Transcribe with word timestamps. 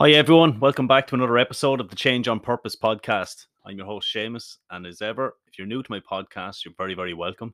Hi, 0.00 0.12
everyone. 0.12 0.60
Welcome 0.60 0.86
back 0.86 1.08
to 1.08 1.16
another 1.16 1.38
episode 1.38 1.80
of 1.80 1.88
the 1.88 1.96
Change 1.96 2.28
on 2.28 2.38
Purpose 2.38 2.76
podcast. 2.76 3.46
I'm 3.66 3.78
your 3.78 3.86
host, 3.86 4.14
Seamus. 4.14 4.58
And 4.70 4.86
as 4.86 5.02
ever, 5.02 5.34
if 5.48 5.58
you're 5.58 5.66
new 5.66 5.82
to 5.82 5.90
my 5.90 5.98
podcast, 5.98 6.64
you're 6.64 6.74
very, 6.78 6.94
very 6.94 7.14
welcome. 7.14 7.52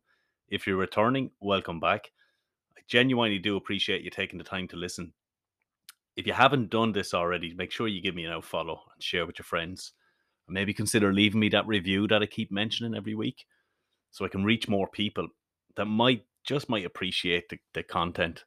If 0.51 0.67
you're 0.67 0.77
returning, 0.77 1.30
welcome 1.41 1.80
back. 1.80 2.11
I 2.77 2.83
genuinely 2.87 3.38
do 3.38 3.57
appreciate 3.57 4.03
you 4.03 4.11
taking 4.11 4.37
the 4.37 4.45
time 4.45 4.69
to 4.69 4.77
listen. 4.77 5.15
If 6.17 6.27
you 6.27 6.35
haven't 6.35 6.68
done 6.68 6.93
this 6.93 7.14
already, 7.14 7.54
make 7.54 7.70
sure 7.70 7.88
you 7.88 8.02
give 8.02 8.14
me 8.14 8.27
a 8.27 8.43
follow 8.43 8.82
and 8.92 9.02
share 9.02 9.24
with 9.24 9.38
your 9.38 9.45
friends. 9.45 9.92
Maybe 10.46 10.74
consider 10.74 11.14
leaving 11.14 11.40
me 11.40 11.48
that 11.48 11.66
review 11.66 12.06
that 12.08 12.22
I 12.22 12.26
keep 12.26 12.52
mentioning 12.52 12.95
every 12.95 13.14
week 13.14 13.46
so 14.11 14.22
I 14.22 14.29
can 14.29 14.45
reach 14.45 14.68
more 14.68 14.86
people 14.86 15.29
that 15.76 15.86
might 15.86 16.26
just 16.45 16.68
might 16.68 16.84
appreciate 16.84 17.48
the, 17.48 17.58
the 17.72 17.82
content. 17.82 18.45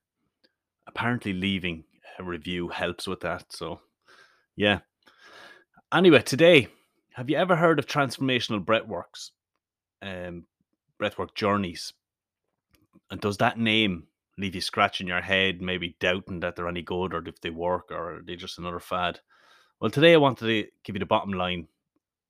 Apparently, 0.86 1.34
leaving 1.34 1.84
a 2.20 2.24
review 2.24 2.68
helps 2.68 3.08
with 3.08 3.22
that. 3.22 3.52
So, 3.52 3.80
yeah. 4.58 4.80
Anyway, 5.94 6.22
today, 6.22 6.68
have 7.14 7.30
you 7.30 7.38
ever 7.38 7.56
heard 7.56 7.80
of 7.80 7.86
transformational 7.86 8.64
breathworks, 8.64 9.32
um, 10.02 10.46
breathwork 11.02 11.34
journeys? 11.36 11.94
And 13.10 13.22
does 13.22 13.38
that 13.38 13.58
name 13.58 14.08
leave 14.38 14.56
you 14.56 14.62
scratching 14.62 15.08
your 15.08 15.22
head, 15.22 15.62
maybe 15.62 15.96
doubting 16.00 16.42
that 16.42 16.56
they're 16.56 16.68
any 16.68 16.82
good 16.82 17.14
or 17.14 17.26
if 17.26 17.40
they 17.40 17.50
work 17.50 17.92
or 17.92 18.18
are 18.18 18.22
they 18.22 18.36
just 18.36 18.60
another 18.60 18.80
fad? 18.80 19.20
Well, 19.80 19.92
today 19.92 20.14
I 20.14 20.18
wanted 20.18 20.48
to 20.48 20.70
give 20.84 20.96
you 20.96 21.00
the 21.00 21.06
bottom 21.06 21.32
line, 21.32 21.68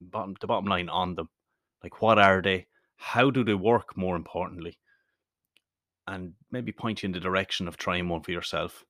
bottom 0.02 0.36
the 0.39 0.48
bottom 0.48 0.70
line 0.70 0.89
on 0.89 1.16
them. 1.16 1.30
Like, 1.81 2.02
what 2.02 2.20
are 2.20 2.41
they? 2.41 2.67
How 2.98 3.31
do 3.31 3.44
they 3.44 3.53
work? 3.53 3.95
More 3.95 4.16
importantly, 4.16 4.78
and 6.08 6.34
maybe 6.52 6.72
point 6.72 7.03
you 7.03 7.08
in 7.08 7.14
the 7.14 7.20
direction 7.20 7.67
of 7.67 7.78
trying 7.78 8.09
one 8.09 8.22
for 8.22 8.31
yourself. 8.31 8.84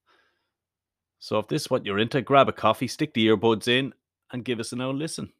So 1.20 1.40
if 1.40 1.48
this 1.48 1.64
is 1.64 1.70
what 1.70 1.86
you're 1.86 2.00
into, 2.00 2.22
grab 2.22 2.50
a 2.50 2.54
coffee, 2.54 2.88
stick 2.88 3.14
the 3.14 3.28
earbuds 3.28 3.68
in, 3.68 3.94
and 4.32 4.46
give 4.46 4.60
us 4.60 4.72
an 4.72 4.82
old 4.82 4.98
listen. 4.98 5.32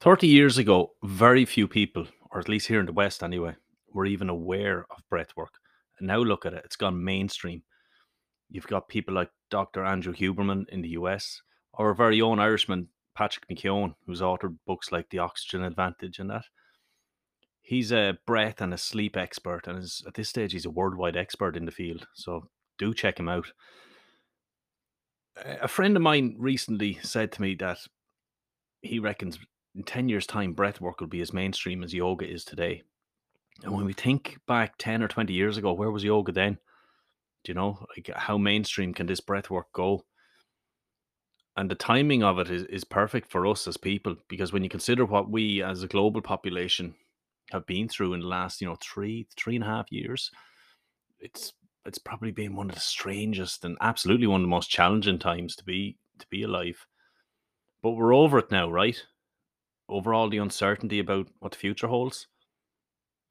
30 0.00 0.28
years 0.28 0.58
ago, 0.58 0.92
very 1.02 1.44
few 1.44 1.66
people, 1.66 2.06
or 2.30 2.38
at 2.38 2.48
least 2.48 2.68
here 2.68 2.78
in 2.78 2.86
the 2.86 2.92
West 2.92 3.22
anyway, 3.22 3.54
were 3.92 4.06
even 4.06 4.28
aware 4.28 4.86
of 4.90 5.02
breathwork. 5.12 5.58
And 5.98 6.06
now 6.06 6.18
look 6.18 6.46
at 6.46 6.54
it, 6.54 6.62
it's 6.64 6.76
gone 6.76 7.02
mainstream. 7.02 7.62
You've 8.48 8.68
got 8.68 8.88
people 8.88 9.14
like 9.14 9.30
Dr. 9.50 9.84
Andrew 9.84 10.14
Huberman 10.14 10.68
in 10.68 10.82
the 10.82 10.90
US, 10.90 11.42
or 11.72 11.88
our 11.88 11.94
very 11.94 12.20
own 12.22 12.38
Irishman, 12.38 12.88
Patrick 13.16 13.48
McKeown, 13.48 13.94
who's 14.06 14.20
authored 14.20 14.56
books 14.66 14.92
like 14.92 15.10
The 15.10 15.18
Oxygen 15.18 15.64
Advantage 15.64 16.20
and 16.20 16.30
that. 16.30 16.44
He's 17.68 17.92
a 17.92 18.16
breath 18.24 18.62
and 18.62 18.72
a 18.72 18.78
sleep 18.78 19.14
expert, 19.14 19.66
and 19.66 19.78
is, 19.78 20.02
at 20.06 20.14
this 20.14 20.30
stage, 20.30 20.52
he's 20.52 20.64
a 20.64 20.70
worldwide 20.70 21.18
expert 21.18 21.54
in 21.54 21.66
the 21.66 21.70
field. 21.70 22.06
So 22.14 22.48
do 22.78 22.94
check 22.94 23.20
him 23.20 23.28
out. 23.28 23.52
A 25.36 25.68
friend 25.68 25.94
of 25.94 26.00
mine 26.00 26.36
recently 26.38 26.98
said 27.02 27.30
to 27.32 27.42
me 27.42 27.54
that 27.56 27.80
he 28.80 28.98
reckons 28.98 29.38
in 29.74 29.82
10 29.82 30.08
years' 30.08 30.26
time, 30.26 30.54
breath 30.54 30.80
work 30.80 30.98
will 30.98 31.08
be 31.08 31.20
as 31.20 31.34
mainstream 31.34 31.84
as 31.84 31.92
yoga 31.92 32.26
is 32.26 32.42
today. 32.42 32.84
And 33.62 33.74
when 33.74 33.84
we 33.84 33.92
think 33.92 34.38
back 34.46 34.78
10 34.78 35.02
or 35.02 35.08
20 35.08 35.34
years 35.34 35.58
ago, 35.58 35.74
where 35.74 35.90
was 35.90 36.02
yoga 36.02 36.32
then? 36.32 36.54
Do 37.44 37.52
you 37.52 37.54
know, 37.54 37.84
like 37.94 38.10
how 38.16 38.38
mainstream 38.38 38.94
can 38.94 39.08
this 39.08 39.20
breath 39.20 39.50
work 39.50 39.74
go? 39.74 40.06
And 41.54 41.70
the 41.70 41.74
timing 41.74 42.22
of 42.22 42.38
it 42.38 42.48
is, 42.48 42.62
is 42.64 42.84
perfect 42.84 43.30
for 43.30 43.46
us 43.46 43.68
as 43.68 43.76
people 43.76 44.16
because 44.26 44.54
when 44.54 44.64
you 44.64 44.70
consider 44.70 45.04
what 45.04 45.30
we 45.30 45.62
as 45.62 45.82
a 45.82 45.86
global 45.86 46.22
population 46.22 46.94
have 47.52 47.66
been 47.66 47.88
through 47.88 48.14
in 48.14 48.20
the 48.20 48.26
last, 48.26 48.60
you 48.60 48.66
know, 48.66 48.76
three, 48.80 49.26
three 49.36 49.56
and 49.56 49.64
a 49.64 49.68
half 49.68 49.90
years, 49.90 50.30
it's 51.20 51.52
it's 51.84 51.98
probably 51.98 52.30
been 52.30 52.54
one 52.54 52.68
of 52.68 52.74
the 52.74 52.80
strangest 52.80 53.64
and 53.64 53.78
absolutely 53.80 54.26
one 54.26 54.42
of 54.42 54.44
the 54.44 54.50
most 54.50 54.68
challenging 54.70 55.18
times 55.18 55.56
to 55.56 55.64
be 55.64 55.96
to 56.18 56.26
be 56.28 56.42
alive. 56.42 56.86
But 57.82 57.92
we're 57.92 58.14
over 58.14 58.38
it 58.38 58.50
now, 58.50 58.70
right? 58.70 59.00
Over 59.88 60.12
all 60.12 60.28
the 60.28 60.38
uncertainty 60.38 60.98
about 60.98 61.28
what 61.38 61.52
the 61.52 61.58
future 61.58 61.86
holds. 61.86 62.26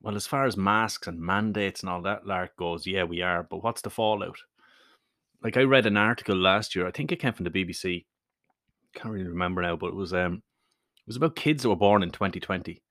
Well, 0.01 0.15
as 0.15 0.25
far 0.27 0.45
as 0.45 0.57
masks 0.57 1.07
and 1.07 1.19
mandates 1.19 1.81
and 1.81 1.89
all 1.89 2.01
that 2.03 2.25
lark 2.25 2.55
goes, 2.55 2.87
yeah, 2.87 3.03
we 3.03 3.21
are. 3.21 3.43
But 3.43 3.63
what's 3.63 3.81
the 3.81 3.89
fallout? 3.89 4.37
Like 5.43 5.57
I 5.57 5.63
read 5.63 5.85
an 5.85 5.97
article 5.97 6.35
last 6.35 6.75
year, 6.75 6.87
I 6.87 6.91
think 6.91 7.11
it 7.11 7.19
came 7.19 7.33
from 7.33 7.43
the 7.43 7.51
BBC. 7.51 8.05
Can't 8.95 9.13
really 9.13 9.27
remember 9.27 9.61
now, 9.61 9.75
but 9.75 9.87
it 9.87 9.95
was 9.95 10.13
um 10.13 10.41
it 10.97 11.07
was 11.07 11.17
about 11.17 11.35
kids 11.35 11.63
that 11.63 11.69
were 11.69 11.75
born 11.75 12.01
in 12.01 12.09
2020 12.09 12.81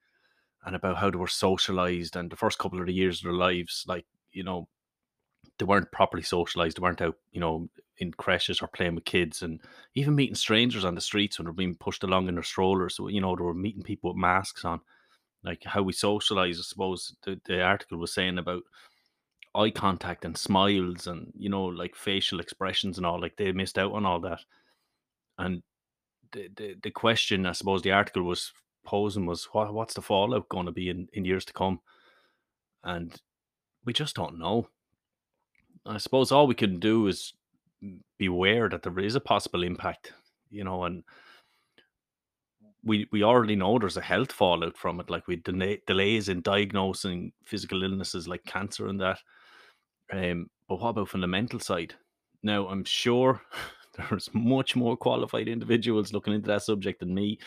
and 0.67 0.75
about 0.75 0.97
how 0.97 1.11
they 1.11 1.17
were 1.17 1.29
socialized 1.29 2.17
and 2.17 2.31
the 2.31 2.37
first 2.37 2.59
couple 2.59 2.81
of 2.81 2.87
the 2.87 2.93
years 2.93 3.21
of 3.21 3.25
their 3.25 3.33
lives, 3.33 3.85
like, 3.87 4.05
you 4.33 4.43
know, 4.43 4.69
they 5.59 5.65
weren't 5.65 5.91
properly 5.93 6.25
socialized. 6.25 6.77
They 6.77 6.83
weren't 6.83 7.01
out, 7.01 7.17
you 7.33 7.41
know, 7.41 7.69
in 7.99 8.13
creches 8.13 8.61
or 8.61 8.69
playing 8.69 8.97
with 8.97 9.05
kids 9.05 9.43
and 9.43 9.61
even 9.95 10.15
meeting 10.15 10.35
strangers 10.35 10.85
on 10.85 10.95
the 10.95 11.01
streets 11.01 11.39
when 11.39 11.47
they're 11.47 11.55
being 11.55 11.77
pushed 11.77 12.05
along 12.05 12.29
in 12.29 12.35
their 12.35 12.43
strollers. 12.43 12.97
So, 12.97 13.09
you 13.09 13.21
know, 13.21 13.35
they 13.35 13.43
were 13.43 13.55
meeting 13.55 13.83
people 13.83 14.11
with 14.11 14.19
masks 14.19 14.65
on. 14.65 14.81
Like 15.45 15.63
how 15.65 15.83
we 15.83 15.93
socialize, 15.93 16.59
I 16.59 16.63
suppose 16.63 17.15
the, 17.23 17.41
the 17.45 17.63
article 17.63 17.99
was 17.99 18.13
saying 18.13 18.39
about 18.39 18.65
eye 19.55 19.71
contact 19.71 20.25
and 20.25 20.37
smiles 20.37 21.07
and, 21.07 21.33
you 21.39 21.49
know, 21.49 21.65
like 21.65 21.95
facial 21.95 22.41
expressions 22.41 22.97
and 22.99 23.07
all. 23.07 23.21
Like 23.21 23.37
they 23.37 23.53
missed 23.53 23.79
out 23.79 23.93
on 23.93 24.05
all 24.05 24.21
that. 24.21 24.41
And 25.39 25.63
the, 26.33 26.51
the, 26.57 26.77
the 26.83 26.91
question, 26.91 27.47
I 27.47 27.53
suppose 27.53 27.83
the 27.83 27.93
article 27.93 28.25
was 28.25 28.53
posing 28.87 29.27
was 29.27 29.45
what 29.53 29.73
what's 29.75 29.95
the 29.95 30.03
fallout 30.03 30.49
going 30.49 30.67
to 30.67 30.73
be 30.73 30.89
in, 30.89 31.09
in 31.13 31.25
years 31.25 31.45
to 31.47 31.53
come? 31.53 31.81
And 32.85 33.15
we 33.85 33.93
just 33.93 34.17
don't 34.17 34.39
know. 34.39 34.69
I 35.85 35.99
suppose 35.99 36.33
all 36.33 36.47
we 36.47 36.55
can 36.55 36.81
do 36.81 37.07
is 37.07 37.35
be 38.19 38.27
aware 38.27 38.69
that 38.69 38.83
there 38.83 38.99
is 38.99 39.15
a 39.15 39.21
possible 39.21 39.63
impact, 39.63 40.13
you 40.51 40.65
know, 40.65 40.85
and 40.85 41.05
we 42.83 43.07
we 43.13 43.23
already 43.23 43.57
know 43.57 43.79
there's 43.79 43.97
a 43.97 44.03
health 44.03 44.33
fallout 44.33 44.77
from 44.77 45.01
it, 45.01 45.11
like 45.11 45.27
with 45.27 45.43
delay, 45.43 45.83
delays 45.87 46.29
in 46.29 46.41
diagnosing 46.41 47.33
physical 47.45 47.83
illnesses 47.83 48.29
like 48.29 48.45
cancer 48.45 48.89
and 48.89 49.01
that. 49.01 49.19
Um, 50.13 50.49
but 50.69 50.81
what 50.81 50.91
about 50.91 51.09
from 51.09 51.21
the 51.21 51.27
mental 51.27 51.61
side? 51.61 51.95
Now, 52.43 52.69
I'm 52.69 52.85
sure 52.85 53.43
there's 53.97 54.31
much 54.33 54.77
more 54.77 54.97
qualified 54.97 55.49
individuals 55.49 56.13
looking 56.13 56.35
into 56.35 56.49
that 56.49 56.63
subject 56.63 57.01
than 57.01 57.15
me. 57.15 57.39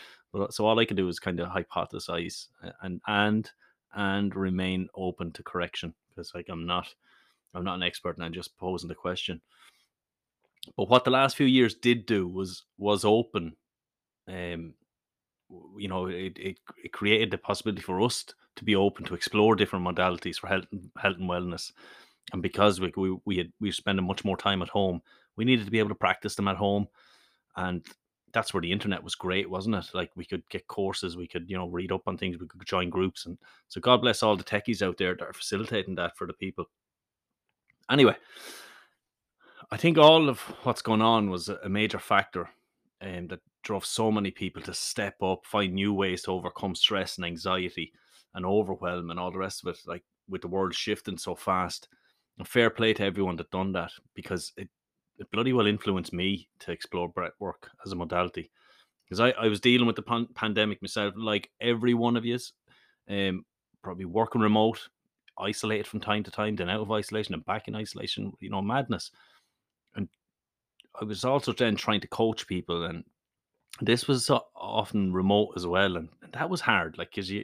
So 0.49 0.65
all 0.65 0.79
I 0.79 0.85
can 0.85 0.97
do 0.97 1.07
is 1.07 1.19
kind 1.19 1.39
of 1.39 1.49
hypothesize 1.49 2.47
and 2.81 3.01
and 3.07 3.49
and 3.95 4.35
remain 4.35 4.87
open 4.95 5.31
to 5.31 5.43
correction 5.43 5.93
because 6.09 6.33
like 6.35 6.47
I'm 6.49 6.65
not 6.65 6.93
I'm 7.53 7.63
not 7.63 7.75
an 7.75 7.83
expert 7.83 8.17
and 8.17 8.25
I'm 8.25 8.33
just 8.33 8.57
posing 8.57 8.89
the 8.89 8.95
question. 8.95 9.41
But 10.77 10.89
what 10.89 11.03
the 11.03 11.11
last 11.11 11.35
few 11.35 11.47
years 11.47 11.73
did 11.73 12.05
do 12.05 12.27
was 12.27 12.63
was 12.77 13.05
open. 13.05 13.55
Um, 14.27 14.75
you 15.77 15.87
know, 15.87 16.07
it, 16.07 16.37
it, 16.37 16.59
it 16.83 16.93
created 16.93 17.31
the 17.31 17.37
possibility 17.37 17.81
for 17.81 18.01
us 18.01 18.25
to 18.55 18.63
be 18.63 18.75
open 18.75 19.05
to 19.05 19.15
explore 19.15 19.55
different 19.55 19.85
modalities 19.85 20.35
for 20.35 20.47
health, 20.47 20.65
health 20.97 21.17
and 21.17 21.29
wellness. 21.29 21.71
And 22.33 22.43
because 22.43 22.79
we 22.79 22.91
we 22.95 23.17
we 23.25 23.37
had 23.37 23.51
we 23.59 23.71
spending 23.71 24.05
much 24.05 24.23
more 24.23 24.37
time 24.37 24.61
at 24.61 24.69
home, 24.69 25.01
we 25.39 25.45
needed 25.45 25.63
to 25.63 25.71
be 25.71 25.79
able 25.79 25.87
to 25.87 25.95
practice 25.95 26.35
them 26.35 26.49
at 26.49 26.57
home. 26.57 26.85
And 27.55 27.85
that's 28.33 28.53
where 28.53 28.59
the 28.59 28.71
internet 28.71 29.01
was 29.01 29.15
great, 29.15 29.49
wasn't 29.49 29.75
it? 29.75 29.85
Like 29.93 30.11
we 30.17 30.25
could 30.25 30.43
get 30.49 30.67
courses, 30.67 31.15
we 31.15 31.27
could, 31.27 31.49
you 31.49 31.57
know, 31.57 31.69
read 31.69 31.93
up 31.93 32.07
on 32.07 32.17
things, 32.17 32.37
we 32.37 32.45
could 32.45 32.63
join 32.65 32.89
groups. 32.89 33.25
And 33.25 33.37
so 33.69 33.79
God 33.79 34.01
bless 34.01 34.21
all 34.21 34.35
the 34.35 34.43
techies 34.43 34.81
out 34.81 34.97
there 34.97 35.15
that 35.15 35.25
are 35.25 35.33
facilitating 35.33 35.95
that 35.95 36.17
for 36.17 36.27
the 36.27 36.33
people. 36.33 36.65
Anyway, 37.89 38.17
I 39.71 39.77
think 39.77 39.97
all 39.97 40.27
of 40.27 40.41
what's 40.63 40.81
going 40.81 41.01
on 41.01 41.29
was 41.29 41.47
a 41.47 41.69
major 41.69 41.99
factor 41.99 42.49
um, 43.01 43.27
that 43.27 43.39
drove 43.63 43.85
so 43.85 44.11
many 44.11 44.31
people 44.31 44.61
to 44.63 44.73
step 44.73 45.23
up, 45.23 45.45
find 45.45 45.73
new 45.73 45.93
ways 45.93 46.23
to 46.23 46.31
overcome 46.31 46.75
stress 46.75 47.15
and 47.15 47.25
anxiety 47.25 47.93
and 48.33 48.45
overwhelm 48.45 49.09
and 49.09 49.17
all 49.17 49.31
the 49.31 49.37
rest 49.37 49.63
of 49.63 49.73
it. 49.73 49.79
Like 49.87 50.03
with 50.27 50.41
the 50.41 50.49
world 50.49 50.75
shifting 50.75 51.17
so 51.17 51.33
fast, 51.33 51.87
and 52.39 52.47
fair 52.47 52.69
play 52.69 52.93
to 52.93 53.03
everyone 53.03 53.35
that 53.35 53.51
done 53.51 53.73
that 53.73 53.91
because 54.15 54.53
it, 54.57 54.69
it 55.19 55.29
bloody 55.31 55.53
well 55.53 55.67
influenced 55.67 56.13
me 56.13 56.47
to 56.59 56.71
explore 56.71 57.09
breath 57.09 57.33
work 57.39 57.69
as 57.85 57.91
a 57.91 57.95
modality. 57.95 58.49
Because 59.05 59.19
I, 59.19 59.31
I 59.31 59.47
was 59.47 59.59
dealing 59.59 59.87
with 59.87 59.95
the 59.95 60.01
pan- 60.01 60.29
pandemic 60.33 60.81
myself, 60.81 61.13
like 61.17 61.49
every 61.59 61.93
one 61.93 62.15
of 62.15 62.25
yous, 62.25 62.53
um, 63.09 63.45
probably 63.83 64.05
working 64.05 64.41
remote, 64.41 64.87
isolated 65.37 65.87
from 65.87 65.99
time 65.99 66.23
to 66.23 66.31
time, 66.31 66.55
then 66.55 66.69
out 66.69 66.81
of 66.81 66.91
isolation 66.91 67.33
and 67.33 67.45
back 67.45 67.67
in 67.67 67.75
isolation, 67.75 68.31
you 68.39 68.49
know, 68.49 68.61
madness. 68.61 69.11
And 69.95 70.07
I 70.99 71.05
was 71.05 71.25
also 71.25 71.53
then 71.53 71.75
trying 71.75 72.01
to 72.01 72.07
coach 72.07 72.47
people, 72.47 72.85
and 72.85 73.03
this 73.81 74.07
was 74.07 74.29
often 74.55 75.13
remote 75.13 75.53
as 75.55 75.65
well, 75.65 75.97
and, 75.97 76.09
and 76.21 76.31
that 76.33 76.49
was 76.49 76.61
hard. 76.61 76.97
Like, 76.97 77.11
because 77.11 77.31
you, 77.31 77.43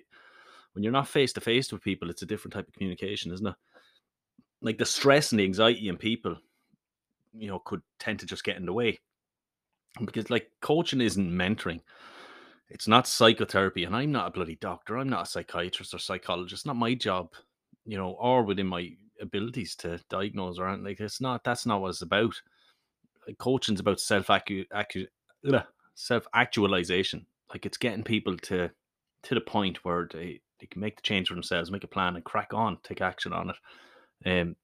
when 0.73 0.83
you're 0.83 0.93
not 0.93 1.07
face 1.07 1.33
to 1.33 1.41
face 1.41 1.71
with 1.71 1.83
people, 1.83 2.09
it's 2.09 2.21
a 2.21 2.27
different 2.27 2.53
type 2.53 2.67
of 2.67 2.73
communication, 2.73 3.33
isn't 3.33 3.47
it? 3.47 3.55
Like 4.61 4.77
the 4.77 4.85
stress 4.85 5.31
and 5.31 5.39
the 5.39 5.45
anxiety 5.45 5.87
in 5.87 5.97
people, 5.97 6.37
you 7.37 7.47
know, 7.47 7.59
could 7.59 7.81
tend 7.99 8.19
to 8.19 8.25
just 8.25 8.43
get 8.43 8.57
in 8.57 8.65
the 8.65 8.73
way. 8.73 8.99
Because 10.03 10.29
like 10.29 10.49
coaching 10.61 11.01
isn't 11.01 11.31
mentoring. 11.31 11.81
It's 12.69 12.87
not 12.87 13.07
psychotherapy, 13.07 13.83
and 13.83 13.95
I'm 13.95 14.11
not 14.11 14.27
a 14.27 14.31
bloody 14.31 14.55
doctor. 14.55 14.97
I'm 14.97 15.09
not 15.09 15.27
a 15.27 15.29
psychiatrist 15.29 15.93
or 15.93 15.99
psychologist. 15.99 16.61
it's 16.61 16.65
Not 16.65 16.75
my 16.75 16.95
job, 16.95 17.29
you 17.85 17.97
know, 17.97 18.11
or 18.19 18.43
within 18.43 18.67
my 18.67 18.91
abilities 19.21 19.75
to 19.77 19.99
diagnose 20.09 20.57
or 20.57 20.67
anything. 20.67 20.85
Like 20.85 20.99
it's 20.99 21.21
not. 21.21 21.43
That's 21.43 21.65
not 21.65 21.81
what 21.81 21.89
it's 21.89 22.01
about 22.01 22.35
coaching's 23.39 23.79
about 23.79 23.99
self 23.99 24.29
self 25.95 26.27
actualization. 26.33 27.25
Like 27.49 27.65
it's 27.65 27.77
getting 27.77 28.03
people 28.03 28.37
to 28.37 28.69
to 29.23 29.35
the 29.35 29.41
point 29.41 29.83
where 29.83 30.07
they, 30.11 30.41
they 30.59 30.67
can 30.67 30.81
make 30.81 30.97
the 30.97 31.01
change 31.01 31.29
for 31.29 31.33
themselves, 31.33 31.71
make 31.71 31.83
a 31.83 31.87
plan, 31.87 32.15
and 32.15 32.23
crack 32.23 32.53
on, 32.53 32.77
take 32.83 33.01
action 33.01 33.33
on 33.33 33.49
it. 33.49 33.55
Um, 34.29 34.55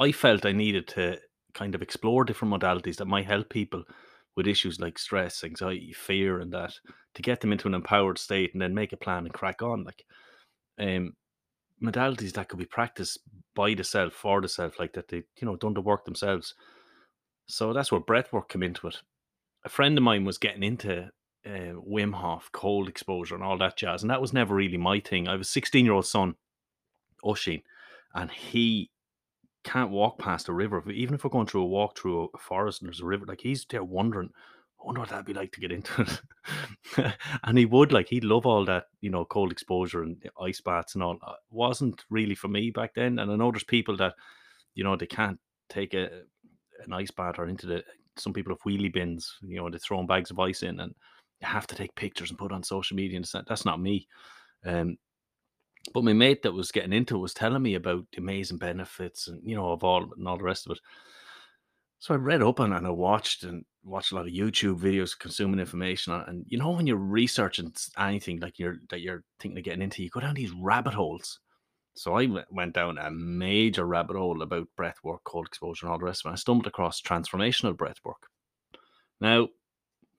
I 0.00 0.12
felt 0.12 0.46
I 0.46 0.52
needed 0.52 0.88
to 0.88 1.18
kind 1.52 1.74
of 1.74 1.82
explore 1.82 2.24
different 2.24 2.54
modalities 2.54 2.96
that 2.96 3.06
might 3.06 3.26
help 3.26 3.50
people 3.50 3.84
with 4.34 4.46
issues 4.46 4.80
like 4.80 4.98
stress, 4.98 5.44
anxiety, 5.44 5.92
fear, 5.92 6.40
and 6.40 6.52
that 6.52 6.72
to 7.14 7.22
get 7.22 7.40
them 7.40 7.52
into 7.52 7.68
an 7.68 7.74
empowered 7.74 8.16
state 8.16 8.54
and 8.54 8.62
then 8.62 8.74
make 8.74 8.92
a 8.92 8.96
plan 8.96 9.26
and 9.26 9.34
crack 9.34 9.60
on. 9.60 9.84
Like 9.84 10.04
um, 10.78 11.14
modalities 11.82 12.32
that 12.32 12.48
could 12.48 12.58
be 12.58 12.64
practiced 12.64 13.18
by 13.54 13.74
the 13.74 13.84
self 13.84 14.14
for 14.14 14.40
the 14.40 14.48
self, 14.48 14.78
like 14.78 14.94
that 14.94 15.08
they, 15.08 15.18
you 15.38 15.46
know, 15.46 15.56
done 15.56 15.74
the 15.74 15.82
work 15.82 16.06
themselves. 16.06 16.54
So 17.46 17.74
that's 17.74 17.92
where 17.92 18.00
breath 18.00 18.32
work 18.32 18.48
came 18.48 18.62
into 18.62 18.88
it. 18.88 19.02
A 19.64 19.68
friend 19.68 19.98
of 19.98 20.04
mine 20.04 20.24
was 20.24 20.38
getting 20.38 20.62
into 20.62 21.10
uh, 21.44 21.74
Wim 21.86 22.14
Hof, 22.14 22.48
cold 22.52 22.88
exposure, 22.88 23.34
and 23.34 23.44
all 23.44 23.58
that 23.58 23.76
jazz, 23.76 24.02
and 24.02 24.10
that 24.10 24.20
was 24.20 24.32
never 24.32 24.54
really 24.54 24.78
my 24.78 25.00
thing. 25.00 25.28
I 25.28 25.32
have 25.32 25.40
a 25.42 25.44
16 25.44 25.84
year 25.84 25.92
old 25.92 26.06
son, 26.06 26.36
Oshin, 27.22 27.62
and 28.14 28.30
he 28.30 28.90
can't 29.64 29.90
walk 29.90 30.18
past 30.18 30.48
a 30.48 30.52
river. 30.52 30.82
Even 30.90 31.14
if 31.14 31.24
we're 31.24 31.30
going 31.30 31.46
through 31.46 31.62
a 31.62 31.66
walk 31.66 31.98
through 31.98 32.30
a 32.34 32.38
forest 32.38 32.80
and 32.80 32.88
there's 32.88 33.00
a 33.00 33.06
river, 33.06 33.26
like 33.26 33.40
he's 33.40 33.66
there 33.68 33.84
wondering, 33.84 34.30
I 34.80 34.86
wonder 34.86 35.00
what 35.00 35.10
that'd 35.10 35.26
be 35.26 35.34
like 35.34 35.52
to 35.52 35.60
get 35.60 35.72
into 35.72 36.20
it. 36.96 37.14
and 37.44 37.58
he 37.58 37.66
would 37.66 37.92
like 37.92 38.08
he'd 38.08 38.24
love 38.24 38.46
all 38.46 38.64
that, 38.64 38.84
you 39.00 39.10
know, 39.10 39.24
cold 39.24 39.52
exposure 39.52 40.02
and 40.02 40.16
ice 40.40 40.60
baths 40.60 40.94
and 40.94 41.02
all. 41.02 41.14
It 41.14 41.20
uh, 41.26 41.32
wasn't 41.50 42.04
really 42.08 42.34
for 42.34 42.48
me 42.48 42.70
back 42.70 42.94
then. 42.94 43.18
And 43.18 43.30
I 43.30 43.36
know 43.36 43.50
there's 43.50 43.64
people 43.64 43.96
that, 43.98 44.14
you 44.74 44.84
know, 44.84 44.96
they 44.96 45.06
can't 45.06 45.38
take 45.68 45.94
a 45.94 46.22
an 46.84 46.94
ice 46.94 47.10
bath 47.10 47.38
or 47.38 47.46
into 47.46 47.66
the 47.66 47.84
some 48.16 48.32
people 48.32 48.52
have 48.52 48.62
wheelie 48.62 48.92
bins, 48.92 49.36
you 49.42 49.56
know, 49.56 49.68
they're 49.70 49.78
throwing 49.78 50.06
bags 50.06 50.30
of 50.30 50.38
ice 50.38 50.62
in 50.62 50.80
and 50.80 50.94
you 51.40 51.46
have 51.46 51.66
to 51.66 51.74
take 51.74 51.94
pictures 51.94 52.30
and 52.30 52.38
put 52.38 52.52
on 52.52 52.62
social 52.62 52.96
media 52.96 53.16
and 53.16 53.46
that's 53.46 53.64
not 53.64 53.80
me. 53.80 54.06
Um, 54.64 54.96
but 55.92 56.04
my 56.04 56.12
mate 56.12 56.42
that 56.42 56.52
was 56.52 56.72
getting 56.72 56.92
into 56.92 57.16
it 57.16 57.20
was 57.20 57.34
telling 57.34 57.62
me 57.62 57.74
about 57.74 58.04
the 58.12 58.18
amazing 58.18 58.58
benefits 58.58 59.28
and 59.28 59.40
you 59.44 59.56
know 59.56 59.70
of 59.72 59.82
all 59.82 60.08
and 60.16 60.28
all 60.28 60.38
the 60.38 60.44
rest 60.44 60.66
of 60.66 60.72
it. 60.72 60.80
So 61.98 62.14
I 62.14 62.16
read 62.16 62.42
up 62.42 62.60
on 62.60 62.72
it 62.72 62.78
and 62.78 62.86
I 62.86 62.90
watched 62.90 63.44
and 63.44 63.64
watched 63.82 64.12
a 64.12 64.14
lot 64.14 64.26
of 64.26 64.32
YouTube 64.32 64.80
videos, 64.80 65.18
consuming 65.18 65.60
information. 65.60 66.12
And 66.14 66.44
you 66.48 66.58
know 66.58 66.70
when 66.70 66.86
you're 66.86 66.96
researching 66.96 67.72
anything 67.98 68.40
like 68.40 68.58
you're 68.58 68.76
that 68.90 69.00
you're 69.00 69.24
thinking 69.38 69.58
of 69.58 69.64
getting 69.64 69.82
into, 69.82 70.02
you 70.02 70.10
go 70.10 70.20
down 70.20 70.34
these 70.34 70.52
rabbit 70.52 70.94
holes. 70.94 71.40
So 71.94 72.14
I 72.16 72.28
went 72.50 72.74
down 72.74 72.98
a 72.98 73.10
major 73.10 73.84
rabbit 73.84 74.16
hole 74.16 74.42
about 74.42 74.68
breath 74.76 74.98
work, 75.02 75.22
cold 75.24 75.46
exposure, 75.46 75.86
and 75.86 75.92
all 75.92 75.98
the 75.98 76.04
rest 76.04 76.24
of 76.24 76.30
it. 76.30 76.32
I 76.34 76.36
stumbled 76.36 76.66
across 76.66 77.02
transformational 77.02 77.76
breath 77.76 77.98
work. 78.04 78.28
Now, 79.20 79.48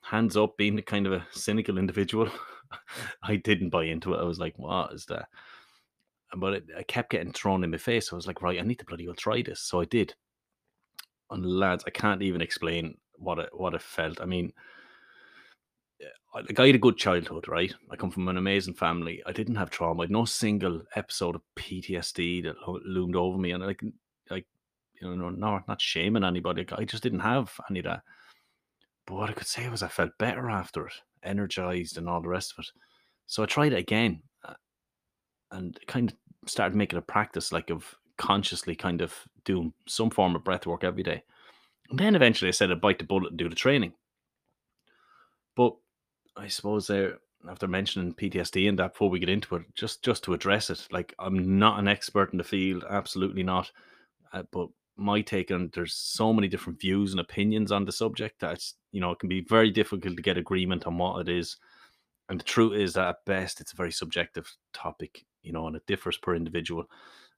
hands 0.04 0.38
up, 0.38 0.58
being 0.58 0.76
the 0.76 0.82
kind 0.82 1.08
of 1.08 1.14
a 1.14 1.26
cynical 1.32 1.78
individual, 1.78 2.30
I 3.24 3.38
didn't 3.38 3.70
buy 3.70 3.86
into 3.86 4.14
it. 4.14 4.20
I 4.20 4.24
was 4.24 4.38
like, 4.38 4.60
what 4.60 4.94
is 4.94 5.06
that? 5.06 5.28
But 6.36 6.54
it, 6.54 6.64
I 6.78 6.84
kept 6.84 7.12
getting 7.12 7.34
thrown 7.34 7.64
in 7.64 7.72
my 7.72 7.78
face. 7.78 8.12
I 8.12 8.16
was 8.16 8.28
like, 8.28 8.42
right, 8.42 8.60
I 8.60 8.64
need 8.64 8.80
to 8.80 8.86
bloody 8.86 9.06
well 9.06 9.16
try 9.16 9.42
this. 9.42 9.62
So 9.62 9.82
I 9.82 9.86
did. 9.86 10.14
And 11.30 11.46
lads, 11.46 11.84
I 11.86 11.90
can't 11.90 12.22
even 12.22 12.42
explain 12.42 12.98
what 13.14 13.40
it 13.40 13.50
what 13.54 13.74
it 13.74 13.82
felt. 13.82 14.22
I 14.22 14.26
mean, 14.26 14.54
like 16.34 16.60
I 16.60 16.68
had 16.68 16.76
a 16.76 16.80
good 16.80 16.98
childhood, 16.98 17.48
right? 17.48 17.74
I 17.90 17.96
come 17.96 18.12
from 18.12 18.28
an 18.28 18.38
amazing 18.38 18.74
family. 18.74 19.22
I 19.26 19.32
didn't 19.32 19.56
have 19.56 19.70
trauma. 19.70 20.02
I 20.02 20.04
had 20.06 20.12
no 20.12 20.26
single 20.26 20.82
episode 20.96 21.36
of 21.36 21.42
PTSD 21.58 22.44
that 22.44 22.56
loomed 22.86 23.16
over 23.16 23.38
me, 23.38 23.52
and 23.52 23.64
like, 23.66 23.82
like 24.30 24.46
you 25.00 25.16
know, 25.16 25.30
no, 25.30 25.62
not 25.68 25.82
shaming 25.82 26.24
anybody. 26.24 26.66
I 26.72 26.86
just 26.86 27.04
didn't 27.04 27.20
have 27.20 27.54
any 27.70 27.80
of 27.80 27.86
that. 27.86 28.02
But 29.06 29.16
what 29.16 29.30
I 29.30 29.34
could 29.34 29.48
say 29.48 29.68
was 29.68 29.84
I 29.84 29.88
felt 29.88 30.18
better 30.20 30.50
after 30.50 30.88
it, 30.88 30.94
energized, 31.24 31.98
and 31.98 32.08
all 32.08 32.22
the 32.22 32.30
rest 32.30 32.54
of 32.54 32.64
it. 32.64 32.72
So 33.28 33.44
I 33.44 33.46
tried 33.46 33.74
it 33.74 33.80
again, 33.80 34.22
uh, 34.46 34.54
and 35.52 35.78
kind 35.88 36.12
of 36.12 36.18
started 36.46 36.76
making 36.76 36.98
a 37.00 37.02
practice, 37.02 37.52
like 37.52 37.70
of 37.70 37.96
consciously 38.18 38.76
kind 38.76 39.02
of 39.02 39.16
doing 39.46 39.74
some 39.88 40.10
form 40.10 40.36
of 40.36 40.44
breath 40.44 40.66
work 40.66 40.84
every 40.84 41.04
day. 41.04 41.24
And 41.90 42.00
then 42.00 42.16
eventually 42.16 42.50
I 42.50 42.52
said 42.52 42.72
I'd 42.72 42.82
bite 42.82 43.00
the 43.00 43.06
bullet 43.06 43.30
and 43.30 43.38
do 43.38 43.50
the 43.50 43.56
training. 43.56 43.94
But 45.56 45.76
I 46.38 46.48
suppose 46.48 46.88
there 46.88 47.18
after 47.50 47.68
mentioning 47.68 48.14
PTSD 48.14 48.70
and 48.70 48.78
that 48.80 48.94
before 48.94 49.10
we 49.10 49.20
get 49.20 49.30
into 49.30 49.56
it, 49.56 49.64
just 49.74 50.04
just 50.04 50.24
to 50.24 50.34
address 50.34 50.70
it, 50.70 50.88
like 50.92 51.14
I'm 51.20 51.58
not 51.58 51.80
an 51.80 51.88
expert 51.88 52.32
in 52.32 52.38
the 52.38 52.44
field, 52.44 52.86
absolutely 52.90 53.44
not. 53.44 53.72
Uh, 54.32 54.44
but 54.52 54.70
my 54.98 55.22
take 55.22 55.52
on 55.52 55.70
there's 55.74 55.94
so 55.94 56.32
many 56.32 56.48
different 56.48 56.80
views 56.80 57.12
and 57.12 57.20
opinions 57.20 57.72
on 57.72 57.86
the 57.86 57.92
subject 57.92 58.40
that 58.40 58.64
you 58.92 59.02
know 59.02 59.12
it 59.12 59.20
can 59.20 59.30
be 59.30 59.42
very 59.42 59.72
difficult 59.72 60.16
to 60.16 60.22
get 60.22 60.38
agreement 60.38 60.86
on 60.86 60.98
what 60.98 61.28
it 61.28 61.30
is. 61.30 61.58
And 62.30 62.40
the 62.40 62.46
truth 62.46 62.74
is 62.74 62.94
that 62.94 63.10
at 63.10 63.26
best 63.26 63.60
it's 63.60 63.74
a 63.74 63.76
very 63.76 63.92
subjective 63.92 64.50
topic, 64.74 65.26
you 65.44 65.52
know, 65.52 65.68
and 65.68 65.76
it 65.76 65.86
differs 65.88 66.18
per 66.18 66.36
individual. 66.36 66.86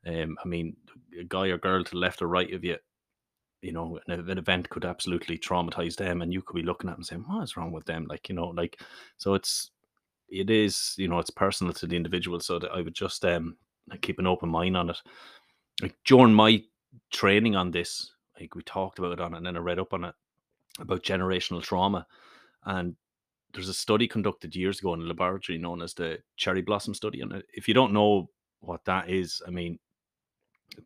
Um, 0.05 0.37
I 0.43 0.47
mean, 0.47 0.75
a 1.19 1.23
guy 1.23 1.47
or 1.47 1.57
girl 1.57 1.83
to 1.83 1.97
left 1.97 2.21
or 2.21 2.27
right 2.27 2.53
of 2.53 2.63
you, 2.63 2.77
you 3.61 3.71
know, 3.71 3.99
an, 4.07 4.29
an 4.29 4.37
event 4.37 4.69
could 4.69 4.85
absolutely 4.85 5.37
traumatize 5.37 5.95
them, 5.95 6.21
and 6.21 6.33
you 6.33 6.41
could 6.41 6.55
be 6.55 6.63
looking 6.63 6.89
at 6.89 6.93
them 6.93 6.99
and 6.99 7.05
saying, 7.05 7.25
"What 7.27 7.43
is 7.43 7.55
wrong 7.55 7.71
with 7.71 7.85
them?" 7.85 8.05
Like, 8.09 8.27
you 8.29 8.35
know, 8.35 8.47
like 8.47 8.81
so 9.17 9.33
it's 9.33 9.71
it 10.29 10.49
is, 10.49 10.95
you 10.97 11.07
know, 11.07 11.19
it's 11.19 11.29
personal 11.29 11.73
to 11.73 11.87
the 11.87 11.95
individual. 11.95 12.39
So 12.39 12.59
that 12.59 12.71
I 12.71 12.81
would 12.81 12.95
just 12.95 13.23
um 13.25 13.55
keep 14.01 14.19
an 14.19 14.27
open 14.27 14.49
mind 14.49 14.75
on 14.75 14.89
it. 14.89 14.97
Like 15.81 15.95
during 16.05 16.33
my 16.33 16.63
training 17.11 17.55
on 17.55 17.71
this, 17.71 18.11
like 18.39 18.55
we 18.55 18.63
talked 18.63 18.99
about 18.99 19.13
it 19.13 19.21
on 19.21 19.33
it, 19.33 19.37
and 19.37 19.45
then 19.45 19.57
I 19.57 19.59
read 19.59 19.79
up 19.79 19.93
on 19.93 20.03
it 20.05 20.15
about 20.79 21.03
generational 21.03 21.61
trauma, 21.61 22.05
and 22.65 22.95
there's 23.53 23.69
a 23.69 23.73
study 23.73 24.07
conducted 24.07 24.55
years 24.55 24.79
ago 24.79 24.93
in 24.93 25.01
a 25.01 25.05
laboratory 25.05 25.57
known 25.57 25.81
as 25.81 25.93
the 25.93 26.19
cherry 26.37 26.61
blossom 26.61 26.93
study. 26.93 27.21
And 27.21 27.43
if 27.53 27.67
you 27.67 27.73
don't 27.73 27.93
know 27.93 28.29
what 28.61 28.83
that 28.85 29.09
is, 29.09 29.41
I 29.47 29.51
mean, 29.51 29.77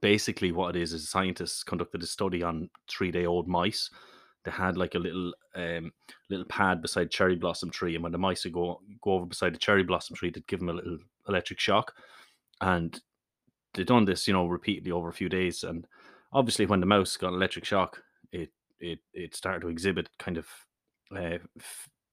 basically 0.01 0.51
what 0.51 0.75
it 0.75 0.81
is 0.81 0.93
is 0.93 1.09
scientists 1.09 1.63
conducted 1.63 2.03
a 2.03 2.07
study 2.07 2.43
on 2.43 2.69
three 2.89 3.11
day 3.11 3.25
old 3.25 3.47
mice 3.47 3.89
they 4.43 4.51
had 4.51 4.77
like 4.77 4.95
a 4.95 4.99
little 4.99 5.33
um 5.55 5.91
little 6.29 6.45
pad 6.45 6.81
beside 6.81 7.11
cherry 7.11 7.35
blossom 7.35 7.69
tree 7.69 7.95
and 7.95 8.03
when 8.03 8.11
the 8.11 8.17
mice 8.17 8.43
would 8.43 8.53
go 8.53 8.81
go 9.01 9.11
over 9.11 9.25
beside 9.25 9.53
the 9.53 9.59
cherry 9.59 9.83
blossom 9.83 10.15
tree 10.15 10.29
they'd 10.29 10.47
give 10.47 10.59
them 10.59 10.69
a 10.69 10.73
little 10.73 10.97
electric 11.27 11.59
shock 11.59 11.93
and 12.61 13.01
they'd 13.73 13.87
done 13.87 14.05
this 14.05 14.27
you 14.27 14.33
know 14.33 14.47
repeatedly 14.47 14.91
over 14.91 15.09
a 15.09 15.13
few 15.13 15.29
days 15.29 15.63
and 15.63 15.87
obviously 16.33 16.65
when 16.65 16.79
the 16.79 16.85
mouse 16.85 17.17
got 17.17 17.33
electric 17.33 17.65
shock 17.65 18.01
it 18.31 18.49
it 18.79 18.99
it 19.13 19.35
started 19.35 19.61
to 19.61 19.69
exhibit 19.69 20.09
kind 20.17 20.37
of 20.37 20.47
uh, 21.15 21.37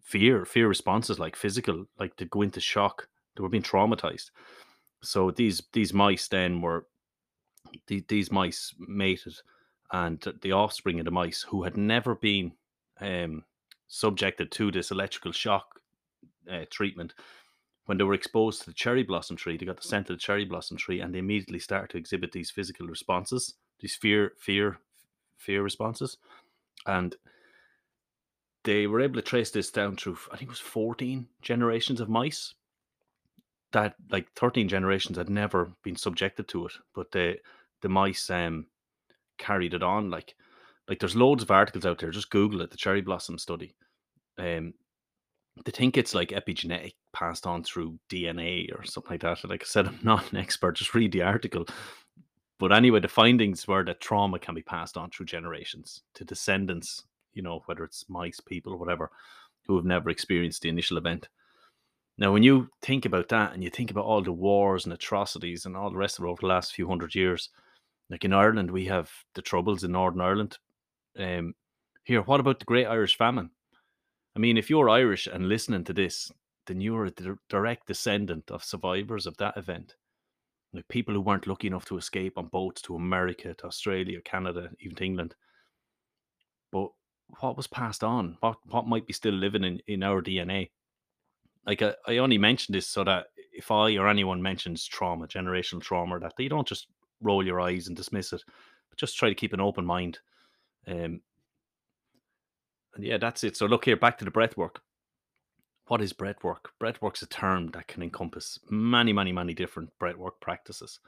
fear 0.04 0.44
fear 0.44 0.68
responses 0.68 1.18
like 1.18 1.34
physical 1.34 1.86
like 1.98 2.14
to 2.16 2.26
go 2.26 2.42
into 2.42 2.60
shock. 2.60 3.08
They 3.34 3.42
were 3.42 3.48
being 3.48 3.64
traumatized. 3.64 4.30
So 5.02 5.30
these 5.30 5.62
these 5.72 5.92
mice 5.92 6.28
then 6.28 6.60
were 6.60 6.86
the, 7.88 8.04
these 8.08 8.30
mice 8.30 8.74
mated, 8.78 9.34
and 9.92 10.24
the 10.42 10.52
offspring 10.52 11.00
of 11.00 11.06
the 11.06 11.10
mice 11.10 11.42
who 11.42 11.64
had 11.64 11.76
never 11.76 12.14
been 12.14 12.52
um, 13.00 13.42
subjected 13.88 14.52
to 14.52 14.70
this 14.70 14.90
electrical 14.90 15.32
shock 15.32 15.80
uh, 16.50 16.64
treatment, 16.70 17.14
when 17.86 17.98
they 17.98 18.04
were 18.04 18.14
exposed 18.14 18.60
to 18.60 18.66
the 18.66 18.74
cherry 18.74 19.02
blossom 19.02 19.36
tree, 19.36 19.56
they 19.56 19.66
got 19.66 19.76
the 19.76 19.88
scent 19.88 20.10
of 20.10 20.16
the 20.16 20.20
cherry 20.20 20.44
blossom 20.44 20.76
tree, 20.76 21.00
and 21.00 21.14
they 21.14 21.18
immediately 21.18 21.58
start 21.58 21.90
to 21.90 21.98
exhibit 21.98 22.32
these 22.32 22.50
physical 22.50 22.86
responses, 22.86 23.54
these 23.80 23.96
fear, 23.96 24.32
fear, 24.38 24.78
fear 25.36 25.62
responses, 25.62 26.18
and 26.86 27.16
they 28.64 28.86
were 28.86 29.00
able 29.00 29.14
to 29.14 29.22
trace 29.22 29.50
this 29.50 29.70
down 29.70 29.96
through 29.96 30.18
I 30.32 30.36
think 30.36 30.48
it 30.48 30.52
was 30.52 30.60
14 30.60 31.26
generations 31.42 32.00
of 32.00 32.08
mice 32.08 32.54
that 33.72 33.94
like 34.10 34.32
13 34.36 34.68
generations 34.68 35.18
had 35.18 35.28
never 35.28 35.72
been 35.82 35.96
subjected 35.96 36.48
to 36.48 36.66
it, 36.66 36.72
but 36.94 37.10
the 37.12 37.36
the 37.82 37.88
mice 37.88 38.30
um 38.30 38.66
carried 39.38 39.74
it 39.74 39.82
on. 39.82 40.10
Like 40.10 40.34
like 40.88 40.98
there's 40.98 41.16
loads 41.16 41.42
of 41.42 41.50
articles 41.50 41.86
out 41.86 41.98
there. 41.98 42.10
Just 42.10 42.30
Google 42.30 42.62
it, 42.62 42.70
the 42.70 42.76
cherry 42.76 43.02
blossom 43.02 43.38
study. 43.38 43.74
Um 44.38 44.74
they 45.64 45.70
think 45.70 45.96
it's 45.96 46.14
like 46.14 46.30
epigenetic 46.30 46.94
passed 47.12 47.46
on 47.46 47.62
through 47.62 47.98
DNA 48.10 48.76
or 48.76 48.84
something 48.84 49.12
like 49.12 49.20
that. 49.20 49.48
Like 49.48 49.62
I 49.62 49.66
said, 49.66 49.86
I'm 49.88 50.00
not 50.02 50.32
an 50.32 50.38
expert, 50.38 50.76
just 50.76 50.94
read 50.94 51.12
the 51.12 51.22
article. 51.22 51.66
But 52.58 52.72
anyway, 52.72 53.00
the 53.00 53.08
findings 53.08 53.66
were 53.66 53.84
that 53.84 54.00
trauma 54.00 54.38
can 54.38 54.54
be 54.54 54.62
passed 54.62 54.96
on 54.96 55.10
through 55.10 55.26
generations 55.26 56.02
to 56.14 56.24
descendants, 56.24 57.04
you 57.34 57.42
know, 57.42 57.62
whether 57.66 57.84
it's 57.84 58.08
mice, 58.08 58.40
people, 58.40 58.72
or 58.72 58.78
whatever, 58.78 59.10
who 59.66 59.76
have 59.76 59.84
never 59.84 60.10
experienced 60.10 60.62
the 60.62 60.68
initial 60.68 60.98
event. 60.98 61.28
Now, 62.16 62.32
when 62.32 62.42
you 62.42 62.68
think 62.80 63.04
about 63.04 63.28
that 63.30 63.52
and 63.52 63.62
you 63.64 63.70
think 63.70 63.90
about 63.90 64.04
all 64.04 64.22
the 64.22 64.32
wars 64.32 64.84
and 64.84 64.92
atrocities 64.92 65.66
and 65.66 65.76
all 65.76 65.90
the 65.90 65.96
rest 65.96 66.18
of 66.18 66.24
it 66.24 66.28
over 66.28 66.40
the 66.40 66.46
last 66.46 66.72
few 66.72 66.86
hundred 66.88 67.14
years, 67.14 67.50
like 68.08 68.24
in 68.24 68.32
Ireland, 68.32 68.70
we 68.70 68.86
have 68.86 69.10
the 69.34 69.42
troubles 69.42 69.82
in 69.82 69.92
Northern 69.92 70.20
Ireland. 70.20 70.58
Um, 71.18 71.54
here, 72.04 72.22
what 72.22 72.40
about 72.40 72.60
the 72.60 72.66
Great 72.66 72.86
Irish 72.86 73.16
Famine? 73.16 73.50
I 74.36 74.38
mean, 74.38 74.56
if 74.56 74.70
you're 74.70 74.88
Irish 74.88 75.26
and 75.26 75.48
listening 75.48 75.84
to 75.84 75.92
this, 75.92 76.30
then 76.66 76.80
you're 76.80 77.06
a 77.06 77.12
direct 77.48 77.86
descendant 77.86 78.50
of 78.50 78.64
survivors 78.64 79.26
of 79.26 79.36
that 79.38 79.56
event. 79.56 79.94
Like 80.72 80.88
people 80.88 81.14
who 81.14 81.20
weren't 81.20 81.46
lucky 81.46 81.68
enough 81.68 81.84
to 81.86 81.96
escape 81.96 82.36
on 82.36 82.48
boats 82.48 82.82
to 82.82 82.96
America, 82.96 83.54
to 83.54 83.66
Australia, 83.66 84.20
Canada, 84.20 84.70
even 84.80 84.96
to 84.96 85.04
England. 85.04 85.34
but 86.72 86.88
what 87.40 87.56
was 87.56 87.66
passed 87.66 88.04
on? 88.04 88.36
What 88.40 88.56
what 88.66 88.86
might 88.86 89.06
be 89.06 89.12
still 89.12 89.34
living 89.34 89.64
in, 89.64 89.80
in 89.86 90.02
our 90.02 90.22
DNA? 90.22 90.70
Like 91.66 91.82
I, 91.82 91.94
I 92.06 92.18
only 92.18 92.38
mentioned 92.38 92.74
this 92.74 92.86
so 92.86 93.04
that 93.04 93.26
if 93.52 93.70
I 93.70 93.96
or 93.96 94.08
anyone 94.08 94.42
mentions 94.42 94.84
trauma, 94.86 95.26
generational 95.26 95.80
trauma, 95.80 96.18
that 96.20 96.34
you 96.38 96.48
don't 96.48 96.68
just 96.68 96.88
roll 97.20 97.44
your 97.44 97.60
eyes 97.60 97.86
and 97.86 97.96
dismiss 97.96 98.32
it, 98.32 98.42
but 98.90 98.98
just 98.98 99.16
try 99.16 99.28
to 99.28 99.34
keep 99.34 99.52
an 99.52 99.60
open 99.60 99.84
mind. 99.84 100.18
Um, 100.86 101.20
and 102.94 103.04
yeah, 103.04 103.18
that's 103.18 103.44
it. 103.44 103.56
So 103.56 103.66
look 103.66 103.84
here, 103.84 103.96
back 103.96 104.18
to 104.18 104.24
the 104.24 104.30
breath 104.30 104.56
work. 104.56 104.80
What 105.86 106.00
is 106.00 106.12
breath 106.12 106.42
work? 106.42 106.70
Breath 106.78 107.00
work's 107.02 107.22
a 107.22 107.26
term 107.26 107.68
that 107.72 107.88
can 107.88 108.02
encompass 108.02 108.58
many, 108.70 109.12
many, 109.12 109.32
many 109.32 109.54
different 109.54 109.90
breath 109.98 110.16
work 110.16 110.40
practices. 110.40 110.98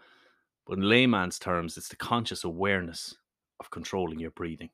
But 0.67 0.79
in 0.79 0.89
layman's 0.89 1.39
terms, 1.39 1.77
it's 1.77 1.89
the 1.89 1.97
conscious 1.97 2.45
awareness 2.45 3.17
of 3.61 3.71
controlling 3.71 4.19
your 4.19 4.33
breathing. 4.33 4.71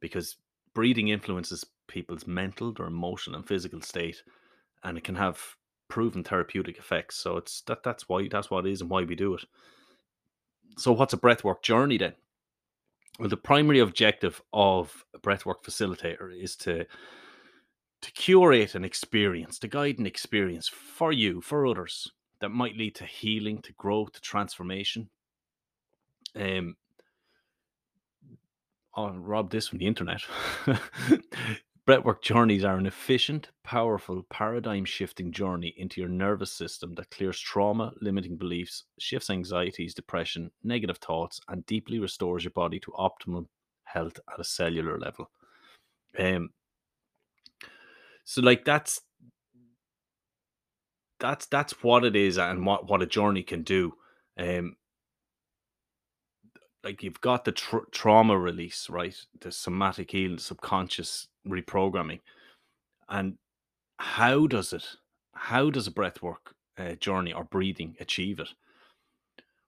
Because 0.00 0.36
breathing 0.74 1.08
influences 1.08 1.64
people's 1.88 2.26
mental, 2.26 2.72
their 2.72 2.86
emotional, 2.86 3.36
and 3.36 3.46
physical 3.46 3.80
state, 3.80 4.22
and 4.84 4.96
it 4.96 5.04
can 5.04 5.16
have 5.16 5.40
proven 5.88 6.22
therapeutic 6.22 6.78
effects. 6.78 7.16
So 7.16 7.36
it's 7.36 7.62
that 7.62 7.82
that's 7.82 8.08
why 8.08 8.28
that's 8.28 8.50
what 8.50 8.66
it 8.66 8.72
is 8.72 8.80
and 8.80 8.90
why 8.90 9.02
we 9.02 9.14
do 9.14 9.34
it. 9.34 9.44
So 10.76 10.92
what's 10.92 11.14
a 11.14 11.18
breathwork 11.18 11.62
journey 11.62 11.98
then? 11.98 12.14
Well, 13.18 13.28
the 13.28 13.36
primary 13.36 13.80
objective 13.80 14.40
of 14.52 15.04
a 15.14 15.18
breathwork 15.18 15.64
facilitator 15.64 16.30
is 16.40 16.54
to 16.56 16.86
to 18.00 18.12
curate 18.12 18.76
an 18.76 18.84
experience, 18.84 19.58
to 19.58 19.66
guide 19.66 19.98
an 19.98 20.06
experience 20.06 20.68
for 20.68 21.10
you, 21.10 21.40
for 21.40 21.66
others, 21.66 22.12
that 22.40 22.50
might 22.50 22.76
lead 22.76 22.94
to 22.94 23.04
healing, 23.04 23.60
to 23.62 23.72
growth, 23.72 24.12
to 24.12 24.20
transformation. 24.20 25.10
Um, 26.36 26.76
I'll 28.98 29.10
rob 29.12 29.50
this 29.50 29.68
from 29.68 29.78
the 29.78 29.86
internet. 29.86 30.22
Breathwork 31.86 32.20
journeys 32.20 32.64
are 32.64 32.76
an 32.76 32.86
efficient, 32.86 33.48
powerful, 33.62 34.26
paradigm 34.28 34.84
shifting 34.84 35.30
journey 35.30 35.72
into 35.76 36.00
your 36.00 36.10
nervous 36.10 36.50
system 36.50 36.96
that 36.96 37.10
clears 37.10 37.38
trauma, 37.38 37.92
limiting 38.02 38.36
beliefs, 38.36 38.84
shifts 38.98 39.30
anxieties, 39.30 39.94
depression, 39.94 40.50
negative 40.64 40.98
thoughts, 40.98 41.40
and 41.48 41.64
deeply 41.66 42.00
restores 42.00 42.42
your 42.42 42.50
body 42.50 42.80
to 42.80 42.92
optimum 42.96 43.48
health 43.84 44.18
at 44.32 44.40
a 44.40 44.44
cellular 44.44 44.98
level. 44.98 45.30
Um, 46.18 46.50
so 48.24 48.42
like 48.42 48.64
that's 48.64 49.00
that's 51.20 51.46
that's 51.46 51.84
what 51.84 52.04
it 52.04 52.16
is 52.16 52.36
and 52.36 52.66
what 52.66 52.90
what 52.90 53.00
a 53.00 53.06
journey 53.06 53.44
can 53.44 53.62
do. 53.62 53.94
Um, 54.36 54.74
like 56.84 57.02
you've 57.02 57.20
got 57.20 57.44
the 57.44 57.52
tra- 57.52 57.86
trauma 57.90 58.38
release, 58.38 58.88
right? 58.88 59.16
The 59.40 59.50
somatic 59.52 60.10
healing, 60.10 60.38
subconscious 60.38 61.28
reprogramming, 61.46 62.20
and 63.08 63.36
how 63.98 64.46
does 64.46 64.72
it? 64.72 64.84
How 65.34 65.70
does 65.70 65.86
a 65.86 65.92
breathwork 65.92 66.52
uh, 66.78 66.94
journey 66.94 67.32
or 67.32 67.44
breathing 67.44 67.96
achieve 68.00 68.40
it? 68.40 68.48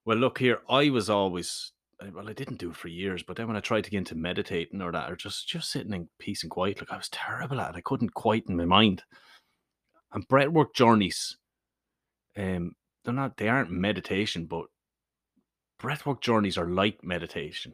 Well, 0.05 0.17
look 0.17 0.38
here. 0.38 0.61
I 0.69 0.90
was 0.90 1.11
always 1.11 1.73
well. 2.12 2.29
I 2.29 2.33
didn't 2.33 2.59
do 2.59 2.71
it 2.71 2.76
for 2.76 2.88
years, 2.88 3.23
but 3.23 3.37
then 3.37 3.47
when 3.47 3.57
I 3.57 3.61
tried 3.61 3.85
to 3.85 3.90
get 3.90 3.99
into 3.99 4.14
meditating 4.14 4.81
or 4.81 4.93
that, 4.93 5.11
or 5.11 5.17
just 5.17 5.49
just 5.49 5.71
sitting 5.71 5.93
in 5.93 6.09
peace 6.19 6.43
and 6.43 6.50
quiet, 6.50 6.81
like 6.81 6.93
I 6.93 6.97
was 6.97 7.09
terrible 7.11 7.61
at 7.61 7.75
it. 7.75 7.79
I 7.79 7.83
couldn't 7.83 8.14
quieten 8.14 8.57
my 8.57 8.64
mind. 8.64 9.02
And 10.12 10.26
breathwork 10.26 10.75
journeys, 10.75 11.37
um, 12.37 12.75
they're 13.05 13.14
not. 13.14 13.37
They 13.37 13.49
aren't 13.49 13.71
meditation, 13.71 14.47
but 14.47 14.67
breathwork 15.80 16.20
journeys 16.20 16.58
are 16.58 16.68
like 16.68 17.02
meditation, 17.02 17.72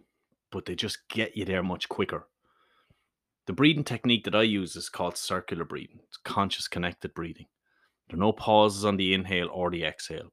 but 0.51 0.65
they 0.65 0.75
just 0.75 1.09
get 1.09 1.37
you 1.37 1.45
there 1.45 1.63
much 1.63 1.89
quicker. 1.89 2.29
The 3.47 3.53
breathing 3.53 3.85
technique 3.85 4.25
that 4.25 4.35
I 4.35 4.43
use 4.43 4.77
is 4.77 4.89
called 4.89 5.17
circular 5.17 5.65
breathing. 5.65 6.01
It's 6.09 6.17
conscious 6.17 6.69
connected 6.69 7.15
breathing. 7.15 7.47
There 8.09 8.17
are 8.17 8.21
no 8.21 8.33
pauses 8.33 8.85
on 8.85 8.97
the 8.97 9.15
inhale 9.15 9.49
or 9.53 9.71
the 9.71 9.85
exhale. 9.85 10.33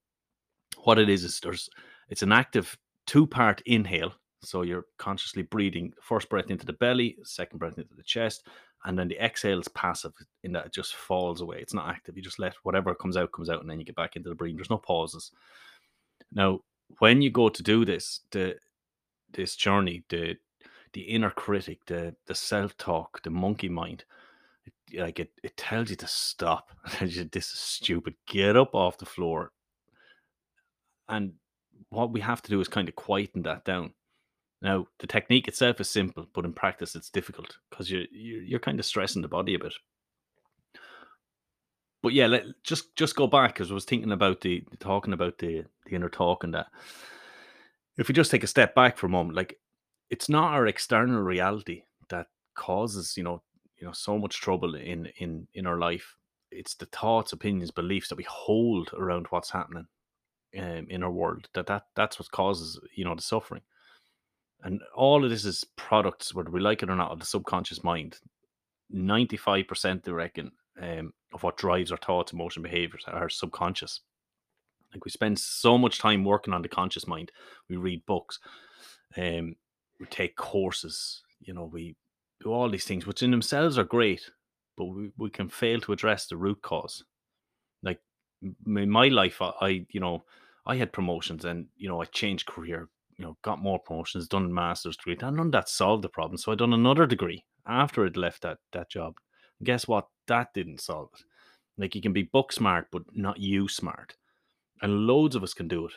What 0.84 1.00
it 1.00 1.10
is 1.10 1.24
is 1.24 1.40
there's 1.40 1.70
it's 2.10 2.22
an 2.22 2.32
active 2.32 2.78
two-part 3.08 3.62
inhale. 3.66 4.14
So 4.42 4.64
you're 4.64 4.86
consciously 4.98 5.44
breathing 5.44 5.94
first 6.02 6.30
breath 6.30 6.50
into 6.50 6.66
the 6.66 6.74
belly, 6.74 7.18
second 7.24 7.60
breath 7.60 7.78
into 7.78 7.94
the 7.96 8.04
chest, 8.04 8.48
and 8.84 9.00
then 9.00 9.08
the 9.08 9.24
exhale 9.24 9.60
is 9.60 9.68
passive 9.70 10.12
in 10.44 10.52
that 10.52 10.66
it 10.66 10.74
just 10.74 10.96
falls 10.96 11.42
away. 11.42 11.60
It's 11.60 11.74
not 11.74 11.90
active. 11.90 12.18
You 12.18 12.24
just 12.24 12.40
let 12.40 12.54
whatever 12.64 12.94
comes 12.94 13.16
out 13.16 13.32
comes 13.32 13.50
out, 13.50 13.62
and 13.62 13.70
then 13.70 13.80
you 13.80 13.86
get 13.86 13.96
back 13.96 14.16
into 14.16 14.30
the 14.30 14.36
breathing. 14.36 14.58
There's 14.58 14.70
no 14.70 14.78
pauses. 14.78 15.32
Now, 16.34 16.60
when 17.00 17.22
you 17.22 17.30
go 17.30 17.50
to 17.50 17.64
do 17.64 17.86
this, 17.86 18.22
the 18.32 18.56
this 19.34 19.56
journey, 19.56 20.04
the 20.10 20.36
the 20.94 21.02
inner 21.02 21.32
critic, 21.32 21.80
the 21.88 22.16
the 22.28 22.36
self 22.36 22.78
talk, 22.78 23.22
the 23.24 23.30
monkey 23.30 23.70
mind, 23.70 24.06
it, 24.66 25.00
like 25.00 25.20
it, 25.20 25.32
it 25.44 25.58
tells 25.58 25.90
you 25.90 25.96
to 25.98 26.08
stop. 26.08 26.70
You 27.02 27.26
this 27.26 27.52
is 27.52 27.60
stupid. 27.60 28.16
Get 28.28 28.56
up 28.56 28.76
off 28.76 28.98
the 28.98 29.06
floor. 29.06 29.52
And 31.10 31.34
what 31.90 32.12
we 32.12 32.22
have 32.22 32.42
to 32.44 32.50
do 32.50 32.62
is 32.62 32.68
kind 32.68 32.88
of 32.88 32.96
quieten 32.96 33.44
that 33.44 33.66
down. 33.66 33.94
Now, 34.62 34.88
the 35.00 35.08
technique 35.08 35.50
itself 35.50 35.82
is 35.82 35.90
simple, 35.90 36.28
but 36.34 36.46
in 36.46 36.54
practice, 36.54 36.96
it's 36.96 37.10
difficult 37.10 37.58
because 37.70 37.92
you're 37.92 38.06
you're 38.12 38.60
kind 38.60 38.80
of 38.80 38.86
stressing 38.86 39.22
the 39.22 39.28
body 39.28 39.56
a 39.56 39.60
bit. 39.60 39.74
But 42.04 42.12
yeah, 42.12 42.28
let, 42.28 42.46
just 42.64 42.96
just 42.98 43.16
go 43.16 43.28
back 43.28 43.54
because 43.54 43.72
I 43.72 43.74
was 43.74 43.86
thinking 43.86 44.12
about 44.12 44.42
the 44.42 44.64
talking 44.80 45.14
about 45.14 45.38
the 45.38 45.64
the 45.86 45.96
inner 45.96 46.10
talk 46.10 46.44
and 46.44 46.54
that. 46.54 46.68
If 47.98 48.10
we 48.10 48.14
just 48.14 48.30
take 48.30 48.44
a 48.44 48.48
step 48.48 48.76
back 48.76 48.98
for 48.98 49.08
a 49.08 49.10
moment, 49.10 49.38
like 49.38 49.58
it's 50.10 50.28
not 50.28 50.54
our 50.54 50.68
external 50.68 51.22
reality 51.22 51.84
that 52.10 52.28
causes 52.56 53.16
you 53.16 53.24
know 53.24 53.42
you 53.80 53.88
know 53.88 53.94
so 53.94 54.20
much 54.20 54.42
trouble 54.42 54.76
in 54.76 55.08
in 55.18 55.48
in 55.54 55.66
our 55.66 55.80
life. 55.80 56.18
It's 56.52 56.76
the 56.76 56.86
thoughts 56.88 57.32
opinions 57.32 57.72
beliefs 57.72 58.10
that 58.10 58.18
we 58.18 58.26
hold 58.30 58.92
around 58.94 59.28
what's 59.30 59.50
happening 59.50 59.88
um, 60.60 60.88
in 60.90 61.04
our 61.04 61.12
world 61.12 61.48
that 61.54 61.68
that 61.68 61.84
that's 61.96 62.20
what 62.20 62.30
causes 62.32 62.80
you 62.96 63.06
know 63.06 63.16
the 63.16 63.22
suffering. 63.22 63.62
And 64.64 64.82
all 64.94 65.24
of 65.24 65.30
this 65.30 65.46
is 65.46 65.66
products 65.78 66.34
whether 66.34 66.52
we 66.52 66.60
like 66.60 66.84
it 66.84 66.90
or 66.90 66.96
not 66.96 67.12
of 67.12 67.20
the 67.20 67.26
subconscious 67.26 67.84
mind. 67.84 68.20
95% 68.94 70.04
they 70.04 70.12
reckon 70.12 70.52
um, 70.82 71.14
of 71.34 71.44
what 71.44 71.58
drives 71.58 71.92
our 71.92 71.98
thoughts 71.98 72.34
emotion 72.34 72.62
behaviors 72.62 73.04
are 73.08 73.30
subconscious 73.30 74.02
like 74.94 75.06
we 75.06 75.12
spend 75.12 75.38
so 75.40 75.78
much 75.78 76.00
time 76.00 76.24
working 76.24 76.54
on 76.54 76.62
the 76.62 76.70
conscious 76.70 77.08
mind 77.08 77.32
we 77.70 77.76
read 77.76 78.06
books 78.06 78.40
um, 79.18 79.56
we 80.00 80.06
take 80.08 80.36
courses, 80.36 81.22
you 81.40 81.54
know, 81.54 81.66
we 81.66 81.96
do 82.42 82.52
all 82.52 82.70
these 82.70 82.86
things, 82.86 83.06
which 83.06 83.24
in 83.24 83.32
themselves 83.32 83.78
are 83.78 83.84
great, 83.84 84.30
but 84.78 84.86
we, 84.86 85.12
we 85.18 85.30
can 85.30 85.50
fail 85.50 85.80
to 85.82 85.94
address 85.94 86.28
the 86.28 86.38
root 86.38 86.62
cause. 86.62 87.04
Like 87.82 88.00
in 88.42 88.90
my 88.90 89.08
life, 89.08 89.42
I, 89.42 89.52
I, 89.62 89.86
you 89.92 90.00
know, 90.00 90.24
I 90.66 90.76
had 90.76 90.94
promotions 90.94 91.46
and, 91.46 91.68
you 91.78 91.88
know, 91.88 92.02
I 92.02 92.06
changed 92.06 92.48
career, 92.48 92.90
you 93.18 93.26
know, 93.26 93.38
got 93.44 93.62
more 93.62 93.80
promotions, 93.80 94.28
done 94.28 94.54
master's 94.54 94.98
degree. 94.98 95.18
And 95.22 95.38
none 95.38 95.52
that 95.52 95.70
solved 95.70 96.04
the 96.04 96.10
problem. 96.10 96.38
So 96.38 96.52
I 96.52 96.56
done 96.56 96.74
another 96.74 97.06
degree 97.06 97.46
after 97.68 98.06
I'd 98.06 98.18
left 98.18 98.42
that, 98.42 98.58
that 98.72 98.90
job. 98.90 99.16
Guess 99.62 99.88
what? 99.88 100.08
That 100.28 100.54
didn't 100.54 100.82
solve 100.82 101.10
it. 101.14 101.24
Like 101.78 101.96
you 101.96 102.02
can 102.02 102.14
be 102.14 102.24
book 102.24 102.52
smart, 102.52 102.88
but 102.92 103.04
not 103.14 103.40
you 103.40 103.68
smart. 103.68 104.16
And 104.82 105.08
loads 105.08 105.36
of 105.36 105.44
us 105.44 105.54
can 105.54 105.68
do 105.68 105.88
it. 105.88 105.94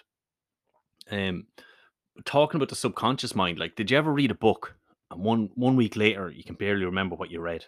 Um, 1.10 1.46
talking 2.24 2.58
about 2.58 2.68
the 2.68 2.76
subconscious 2.76 3.34
mind, 3.34 3.58
like, 3.58 3.76
did 3.76 3.90
you 3.90 3.98
ever 3.98 4.12
read 4.12 4.30
a 4.30 4.34
book 4.34 4.76
and 5.10 5.22
one 5.22 5.50
one 5.54 5.76
week 5.76 5.96
later 5.96 6.30
you 6.30 6.42
can 6.42 6.56
barely 6.56 6.84
remember 6.84 7.14
what 7.14 7.30
you 7.30 7.40
read? 7.40 7.66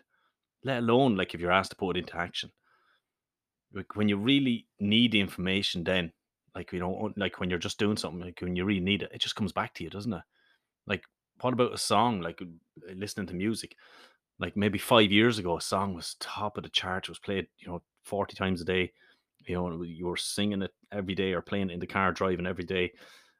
Let 0.65 0.79
alone 0.79 1.17
like 1.17 1.35
if 1.35 1.41
you're 1.41 1.53
asked 1.53 1.71
to 1.71 1.77
put 1.77 1.97
it 1.97 2.01
into 2.01 2.17
action. 2.17 2.51
Like 3.73 3.95
when 3.95 4.09
you 4.09 4.17
really 4.17 4.67
need 4.81 5.13
the 5.13 5.21
information, 5.21 5.85
then 5.85 6.13
like 6.55 6.73
you 6.73 6.81
know, 6.81 7.13
like 7.17 7.39
when 7.39 7.51
you're 7.51 7.59
just 7.59 7.79
doing 7.79 7.97
something, 7.97 8.21
like 8.21 8.41
when 8.41 8.57
you 8.57 8.65
really 8.65 8.81
need 8.81 9.03
it, 9.03 9.11
it 9.13 9.21
just 9.21 9.37
comes 9.37 9.53
back 9.53 9.75
to 9.75 9.85
you, 9.85 9.91
doesn't 9.91 10.13
it? 10.13 10.23
Like, 10.87 11.05
what 11.41 11.53
about 11.53 11.75
a 11.75 11.79
song? 11.79 12.21
Like 12.21 12.41
uh, 12.43 12.47
listening 12.97 13.27
to 13.29 13.35
music. 13.35 13.77
Like 14.41 14.57
maybe 14.57 14.79
five 14.79 15.11
years 15.11 15.39
ago, 15.39 15.57
a 15.57 15.61
song 15.61 15.95
was 15.95 16.17
top 16.21 16.57
of 16.57 16.63
the 16.63 16.71
chart. 16.71 17.05
It 17.05 17.11
was 17.11 17.19
played, 17.19 17.49
you 17.59 17.69
know, 17.69 17.83
forty 18.05 18.37
times 18.37 18.61
a 18.61 18.65
day. 18.65 18.93
You 19.47 19.55
know, 19.55 19.83
you 19.83 20.07
were 20.07 20.17
singing 20.17 20.63
it 20.63 20.73
every 20.93 21.15
day 21.15 21.33
or 21.33 21.41
playing 21.41 21.71
it 21.71 21.75
in 21.75 21.81
the 21.81 21.87
car 21.87 22.13
driving 22.13 22.47
every 22.47 22.65
day 22.65 22.93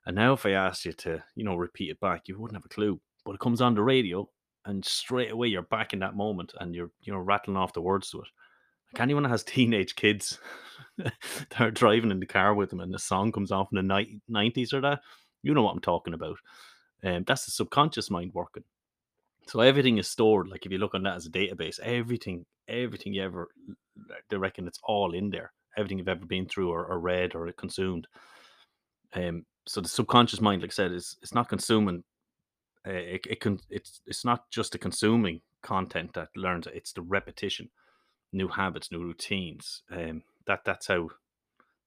and 0.09 0.17
now, 0.17 0.33
if 0.33 0.47
I 0.47 0.53
asked 0.53 0.87
you 0.87 0.95
to, 0.95 1.23
you 1.37 1.45
know, 1.45 1.55
repeat 1.55 1.91
it 1.91 2.01
back, 2.01 2.29
you 2.29 2.39
wouldn't 2.39 2.57
have 2.57 2.65
a 2.65 2.75
clue. 2.75 2.99
But 3.27 3.35
it 3.35 3.41
comes 3.41 3.61
on 3.61 3.75
the 3.75 3.83
radio, 3.83 4.27
and 4.65 4.83
straight 4.83 5.31
away 5.31 5.49
you're 5.49 5.61
back 5.61 5.93
in 5.93 5.99
that 5.99 6.17
moment, 6.17 6.55
and 6.59 6.75
you're, 6.75 6.91
you 7.03 7.13
know, 7.13 7.19
rattling 7.19 7.59
off 7.59 7.75
the 7.75 7.83
words 7.83 8.11
to 8.11 8.23
it. 8.23 8.29
Like 8.95 9.03
anyone 9.03 9.25
that 9.25 9.29
has 9.29 9.45
teenage 9.45 9.97
kids 9.97 10.39
that 10.97 11.13
are 11.61 11.71
driving 11.71 12.11
in 12.11 12.21
the 12.21 12.27
car 12.27 12.55
with 12.55 12.71
them, 12.71 12.81
and 12.81 12.93
the 12.93 12.99
song 12.99 13.33
comes 13.33 13.53
off 13.53 13.69
in 13.71 13.87
the 13.87 14.19
nineties 14.29 14.73
or 14.73 14.81
that, 14.81 15.01
you 15.43 15.53
know 15.53 15.63
what 15.63 15.73
I'm 15.73 15.81
talking 15.81 16.15
about. 16.15 16.39
And 17.03 17.17
um, 17.17 17.25
that's 17.27 17.45
the 17.45 17.51
subconscious 17.51 18.11
mind 18.11 18.33
working. 18.33 18.65
So 19.49 19.61
everything 19.61 19.99
is 19.99 20.09
stored. 20.09 20.49
Like 20.49 20.67
if 20.67 20.73
you 20.73 20.79
look 20.79 20.95
on 20.95 21.03
that 21.05 21.17
as 21.17 21.27
a 21.27 21.31
database, 21.31 21.81
everything, 21.81 22.47
everything 22.69 23.15
you 23.15 23.23
ever, 23.23 23.49
they 24.31 24.37
reckon 24.37 24.69
it's 24.69 24.81
all 24.85 25.15
in 25.15 25.31
there. 25.31 25.53
Everything 25.77 25.99
you've 25.99 26.09
ever 26.09 26.27
been 26.27 26.47
through 26.47 26.71
or, 26.71 26.87
or 26.87 27.01
read 27.01 27.35
or 27.35 27.51
consumed. 27.53 28.07
Um, 29.15 29.47
so 29.67 29.81
the 29.81 29.89
subconscious 29.89 30.41
mind, 30.41 30.63
like 30.63 30.73
I 30.73 30.75
said, 30.75 30.93
is 30.93 31.17
it's 31.23 31.35
not 31.35 31.49
consuming 31.49 32.05
Uh, 32.87 32.93
it, 32.93 33.27
it 33.29 33.41
can 33.41 33.59
it's 33.71 34.01
it's 34.07 34.25
not 34.25 34.51
just 34.51 34.73
the 34.73 34.79
consuming 34.79 35.41
content 35.63 36.13
that 36.15 36.29
learns 36.37 36.67
it, 36.67 36.75
it's 36.75 36.93
the 36.93 37.03
repetition, 37.03 37.69
new 38.33 38.49
habits, 38.49 38.91
new 38.91 39.03
routines. 39.03 39.83
Um, 39.91 40.23
that 40.47 40.61
that's 40.65 40.87
how 40.87 41.09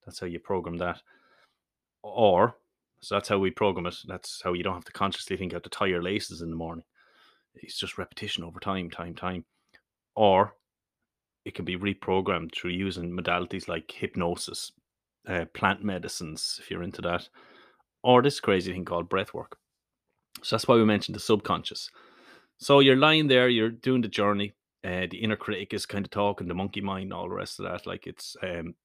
that's 0.05 0.19
how 0.19 0.27
you 0.27 0.39
program 0.39 0.77
that. 0.77 1.01
Or 2.03 2.55
so 3.01 3.15
that's 3.15 3.29
how 3.29 3.39
we 3.39 3.51
program 3.51 3.87
it. 3.87 3.95
That's 4.07 4.41
how 4.43 4.53
you 4.53 4.63
don't 4.63 4.75
have 4.75 4.85
to 4.85 4.99
consciously 4.99 5.37
think 5.37 5.53
how 5.53 5.59
to 5.59 5.69
tie 5.69 5.87
your 5.89 6.03
laces 6.03 6.41
in 6.41 6.49
the 6.49 6.55
morning. 6.65 6.85
It's 7.55 7.77
just 7.77 7.97
repetition 7.97 8.43
over 8.43 8.59
time, 8.59 8.89
time, 8.89 9.15
time. 9.15 9.45
Or 10.15 10.55
it 11.45 11.55
can 11.55 11.65
be 11.65 11.77
reprogrammed 11.77 12.53
through 12.53 12.71
using 12.71 13.11
modalities 13.11 13.67
like 13.67 13.91
hypnosis, 13.91 14.71
uh, 15.27 15.45
plant 15.53 15.83
medicines, 15.83 16.59
if 16.61 16.69
you're 16.69 16.83
into 16.83 17.01
that, 17.01 17.29
or 18.03 18.21
this 18.21 18.39
crazy 18.39 18.71
thing 18.71 18.85
called 18.85 19.09
breath 19.09 19.33
work. 19.33 19.57
So 20.43 20.55
that's 20.55 20.67
why 20.67 20.75
we 20.75 20.85
mentioned 20.85 21.15
the 21.15 21.19
subconscious. 21.19 21.89
So 22.57 22.79
you're 22.79 22.95
lying 22.95 23.27
there, 23.27 23.49
you're 23.49 23.69
doing 23.69 24.01
the 24.01 24.07
journey. 24.07 24.53
Uh, 24.83 25.05
the 25.09 25.17
inner 25.17 25.35
critic 25.35 25.73
is 25.73 25.85
kind 25.85 26.05
of 26.05 26.11
talking, 26.11 26.47
the 26.47 26.53
monkey 26.53 26.81
mind, 26.81 27.13
all 27.13 27.29
the 27.29 27.35
rest 27.35 27.59
of 27.59 27.65
that. 27.65 27.85
Like 27.85 28.07
it's, 28.07 28.35
um, 28.41 28.75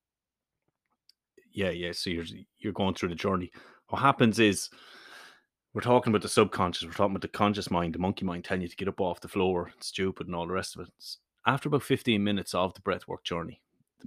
yeah, 1.52 1.70
yeah. 1.70 1.92
So 1.92 2.10
you're 2.10 2.26
you're 2.58 2.74
going 2.74 2.94
through 2.94 3.08
the 3.10 3.14
journey. 3.14 3.50
What 3.88 4.02
happens 4.02 4.38
is 4.38 4.68
we're 5.76 5.82
talking 5.82 6.10
about 6.10 6.22
the 6.22 6.28
subconscious, 6.28 6.86
we're 6.86 6.92
talking 6.92 7.14
about 7.14 7.20
the 7.20 7.28
conscious 7.28 7.70
mind, 7.70 7.94
the 7.94 7.98
monkey 7.98 8.24
mind 8.24 8.42
telling 8.42 8.62
you 8.62 8.68
to 8.68 8.76
get 8.76 8.88
up 8.88 8.98
off 8.98 9.20
the 9.20 9.28
floor, 9.28 9.70
stupid, 9.78 10.26
and 10.26 10.34
all 10.34 10.46
the 10.46 10.52
rest 10.54 10.74
of 10.74 10.80
it. 10.80 10.88
After 11.46 11.68
about 11.68 11.82
15 11.82 12.24
minutes 12.24 12.54
of 12.54 12.72
the 12.72 12.80
breathwork 12.80 13.24
journey, 13.24 13.60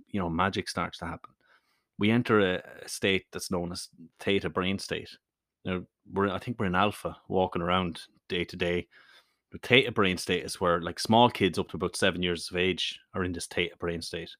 you 0.08 0.20
know, 0.20 0.32
magic 0.32 0.68
starts 0.68 0.98
to 0.98 1.06
happen. 1.06 1.30
We 2.00 2.10
enter 2.10 2.40
a, 2.40 2.64
a 2.84 2.90
state 2.90 3.28
that's 3.32 3.52
known 3.52 3.72
as 3.72 3.90
theta 4.20 4.50
brain 4.50 4.80
state. 4.80 5.12
Now, 5.64 5.84
we're 6.12 6.30
I 6.30 6.40
think 6.40 6.60
we're 6.60 6.66
in 6.66 6.74
alpha, 6.74 7.16
walking 7.28 7.62
around 7.62 8.02
day 8.30 8.46
to 8.46 8.56
day. 8.56 8.88
The 9.52 9.60
theta 9.60 9.92
brain 9.92 10.18
state 10.18 10.46
is 10.46 10.60
where 10.60 10.82
like 10.82 11.00
small 11.00 11.30
kids 11.30 11.60
up 11.60 11.70
to 11.70 11.78
about 11.78 11.96
seven 11.96 12.24
years 12.24 12.50
of 12.50 12.58
age 12.58 13.00
are 13.14 13.24
in 13.24 13.32
this 13.32 13.46
theta 13.46 13.76
brain 13.78 14.02
state. 14.02 14.32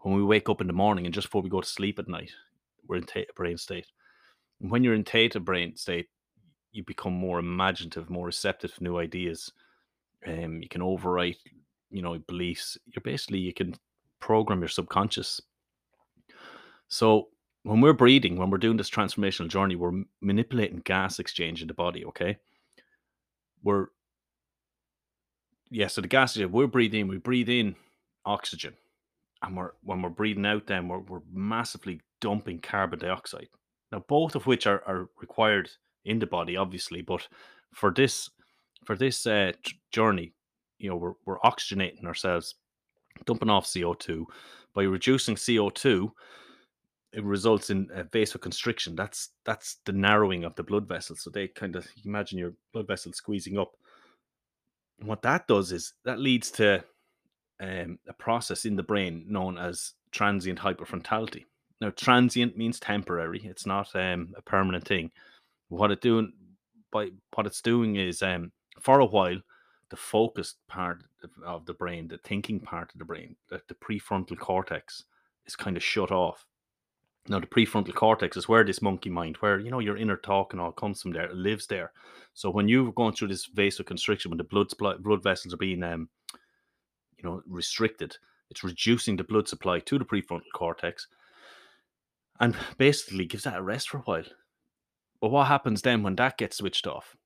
When 0.00 0.14
we 0.14 0.22
wake 0.22 0.50
up 0.50 0.60
in 0.60 0.66
the 0.66 0.74
morning 0.74 1.06
and 1.06 1.14
just 1.14 1.28
before 1.28 1.40
we 1.40 1.48
go 1.48 1.62
to 1.62 1.66
sleep 1.66 1.98
at 1.98 2.06
night, 2.06 2.32
we're 2.86 2.96
in 2.96 3.04
theta 3.04 3.32
brain 3.34 3.56
state. 3.56 3.86
And 4.60 4.70
when 4.70 4.84
you're 4.84 4.92
in 4.92 5.04
theta 5.04 5.40
brain 5.40 5.74
state, 5.74 6.08
you 6.72 6.84
become 6.84 7.12
more 7.12 7.38
imaginative, 7.38 8.10
more 8.10 8.26
receptive 8.26 8.74
to 8.74 8.84
new 8.84 8.98
ideas. 8.98 9.52
Um, 10.26 10.62
you 10.62 10.68
can 10.68 10.82
overwrite, 10.82 11.38
you 11.90 12.02
know, 12.02 12.18
beliefs. 12.18 12.78
You're 12.86 13.02
basically 13.02 13.38
you 13.38 13.52
can 13.52 13.74
program 14.20 14.60
your 14.60 14.68
subconscious. 14.68 15.40
So 16.88 17.28
when 17.62 17.80
we're 17.80 17.92
breathing, 17.92 18.36
when 18.36 18.50
we're 18.50 18.58
doing 18.58 18.76
this 18.76 18.90
transformational 18.90 19.48
journey, 19.48 19.76
we're 19.76 20.02
manipulating 20.20 20.80
gas 20.84 21.18
exchange 21.18 21.62
in 21.62 21.68
the 21.68 21.74
body. 21.74 22.04
Okay, 22.06 22.38
we're 23.62 23.86
yeah. 25.70 25.86
So 25.86 26.00
the 26.00 26.08
gas 26.08 26.36
we're 26.36 26.66
breathing, 26.66 27.08
we 27.08 27.18
breathe 27.18 27.48
in 27.48 27.76
oxygen, 28.24 28.74
and 29.42 29.56
we're 29.56 29.72
when 29.82 30.02
we're 30.02 30.10
breathing 30.10 30.46
out, 30.46 30.66
then 30.66 30.88
we're 30.88 31.00
we're 31.00 31.22
massively 31.32 32.00
dumping 32.20 32.60
carbon 32.60 32.98
dioxide. 32.98 33.48
Now, 33.92 34.04
both 34.06 34.36
of 34.36 34.46
which 34.46 34.66
are, 34.66 34.82
are 34.86 35.08
required 35.20 35.70
in 36.04 36.18
the 36.18 36.26
body, 36.26 36.56
obviously. 36.56 37.02
But 37.02 37.26
for 37.72 37.92
this 37.92 38.30
for 38.84 38.96
this 38.96 39.26
uh, 39.26 39.52
journey, 39.90 40.32
you 40.78 40.90
know, 40.90 40.96
we're 40.96 41.14
we're 41.26 41.40
oxygenating 41.40 42.04
ourselves, 42.04 42.54
dumping 43.26 43.50
off 43.50 43.72
CO 43.72 43.94
two. 43.94 44.26
By 44.74 44.84
reducing 44.84 45.36
CO 45.36 45.70
two, 45.70 46.12
it 47.12 47.24
results 47.24 47.70
in 47.70 47.88
a 47.94 48.04
vasoconstriction. 48.04 48.96
That's 48.96 49.30
that's 49.44 49.78
the 49.84 49.92
narrowing 49.92 50.44
of 50.44 50.54
the 50.54 50.62
blood 50.62 50.86
vessels. 50.86 51.22
So 51.22 51.30
they 51.30 51.48
kind 51.48 51.76
of 51.76 51.86
you 51.96 52.08
imagine 52.08 52.38
your 52.38 52.54
blood 52.72 52.86
vessels 52.86 53.16
squeezing 53.16 53.58
up. 53.58 53.72
And 54.98 55.08
what 55.08 55.22
that 55.22 55.46
does 55.46 55.72
is 55.72 55.94
that 56.04 56.20
leads 56.20 56.50
to 56.52 56.84
um, 57.60 57.98
a 58.08 58.12
process 58.12 58.64
in 58.64 58.76
the 58.76 58.82
brain 58.82 59.24
known 59.28 59.58
as 59.58 59.92
transient 60.12 60.58
hyperfrontality. 60.58 61.44
Now, 61.80 61.90
transient 61.90 62.56
means 62.56 62.78
temporary; 62.78 63.40
it's 63.44 63.66
not 63.66 63.94
um, 63.94 64.34
a 64.36 64.42
permanent 64.42 64.86
thing. 64.86 65.10
What 65.70 65.90
it 65.90 66.00
doing 66.00 66.32
by 66.92 67.10
what 67.34 67.46
it's 67.46 67.62
doing 67.62 67.96
is 67.96 68.22
um 68.22 68.52
for 68.80 69.00
a 69.00 69.06
while 69.06 69.40
the 69.90 69.96
focused 69.96 70.56
part 70.68 71.02
of 71.44 71.66
the 71.66 71.74
brain, 71.74 72.08
the 72.08 72.18
thinking 72.18 72.60
part 72.60 72.92
of 72.92 72.98
the 72.98 73.04
brain, 73.04 73.36
the, 73.48 73.60
prefrontal 73.74 74.38
cortex 74.38 75.04
is 75.46 75.56
kind 75.56 75.76
of 75.76 75.82
shut 75.82 76.12
off. 76.12 76.46
Now, 77.28 77.40
the 77.40 77.46
prefrontal 77.46 77.94
cortex 77.94 78.36
is 78.36 78.48
where 78.48 78.64
this 78.64 78.80
monkey 78.80 79.10
mind, 79.10 79.36
where 79.38 79.58
you 79.58 79.70
know 79.70 79.80
your 79.80 79.96
inner 79.96 80.16
talk 80.16 80.52
and 80.52 80.60
all 80.60 80.72
comes 80.72 81.02
from 81.02 81.12
there, 81.12 81.24
it 81.24 81.34
lives 81.34 81.66
there. 81.66 81.92
So 82.34 82.50
when 82.50 82.68
you're 82.68 82.92
going 82.92 83.14
through 83.14 83.28
this 83.28 83.48
vasoconstriction, 83.48 84.26
when 84.26 84.38
the 84.38 84.44
blood 84.44 84.68
blood 84.78 85.22
vessels 85.22 85.52
are 85.52 85.58
being, 85.58 85.82
um, 85.82 86.08
you 87.18 87.24
know, 87.24 87.42
restricted, 87.46 88.16
it's 88.48 88.64
reducing 88.64 89.16
the 89.16 89.24
blood 89.24 89.48
supply 89.48 89.80
to 89.80 89.98
the 89.98 90.04
prefrontal 90.04 90.52
cortex, 90.54 91.08
and 92.38 92.56
basically 92.78 93.26
gives 93.26 93.44
that 93.44 93.58
a 93.58 93.62
rest 93.62 93.90
for 93.90 93.98
a 93.98 94.02
while. 94.02 94.24
But 95.20 95.30
what 95.30 95.48
happens 95.48 95.82
then 95.82 96.02
when 96.02 96.16
that 96.16 96.38
gets 96.38 96.58
switched 96.58 96.86
off? 96.86 97.16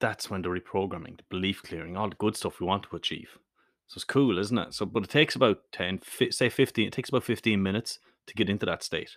That's 0.00 0.28
when 0.28 0.42
the 0.42 0.48
reprogramming, 0.48 1.18
the 1.18 1.24
belief 1.30 1.62
clearing, 1.62 1.96
all 1.96 2.08
the 2.08 2.16
good 2.16 2.36
stuff 2.36 2.58
we 2.58 2.66
want 2.66 2.84
to 2.84 2.96
achieve. 2.96 3.38
So 3.86 3.98
it's 3.98 4.04
cool, 4.04 4.38
isn't 4.38 4.58
it? 4.58 4.74
So, 4.74 4.86
but 4.86 5.04
it 5.04 5.10
takes 5.10 5.36
about 5.36 5.58
10, 5.72 6.00
say 6.30 6.48
15, 6.48 6.88
it 6.88 6.92
takes 6.92 7.10
about 7.10 7.24
15 7.24 7.62
minutes 7.62 7.98
to 8.26 8.34
get 8.34 8.50
into 8.50 8.66
that 8.66 8.82
state. 8.82 9.16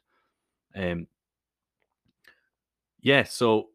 Um, 0.75 1.07
yeah, 3.01 3.23
so 3.23 3.69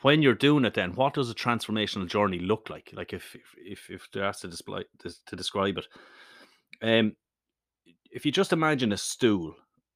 when 0.00 0.22
you're 0.22 0.34
doing 0.34 0.64
it, 0.64 0.74
then 0.74 0.94
what 0.94 1.14
does 1.14 1.30
a 1.30 1.34
transformational 1.34 2.08
journey 2.08 2.38
look 2.38 2.70
like? 2.70 2.90
Like 2.94 3.12
if 3.12 3.36
if 3.56 3.90
if, 3.90 4.08
they're 4.12 4.24
asked 4.24 4.42
to 4.42 4.48
display 4.48 4.84
to 5.00 5.36
describe 5.36 5.78
it, 5.78 5.86
um, 6.80 7.16
if 8.10 8.24
you 8.24 8.32
just 8.32 8.52
imagine 8.52 8.92
a 8.92 8.96
stool 8.96 9.54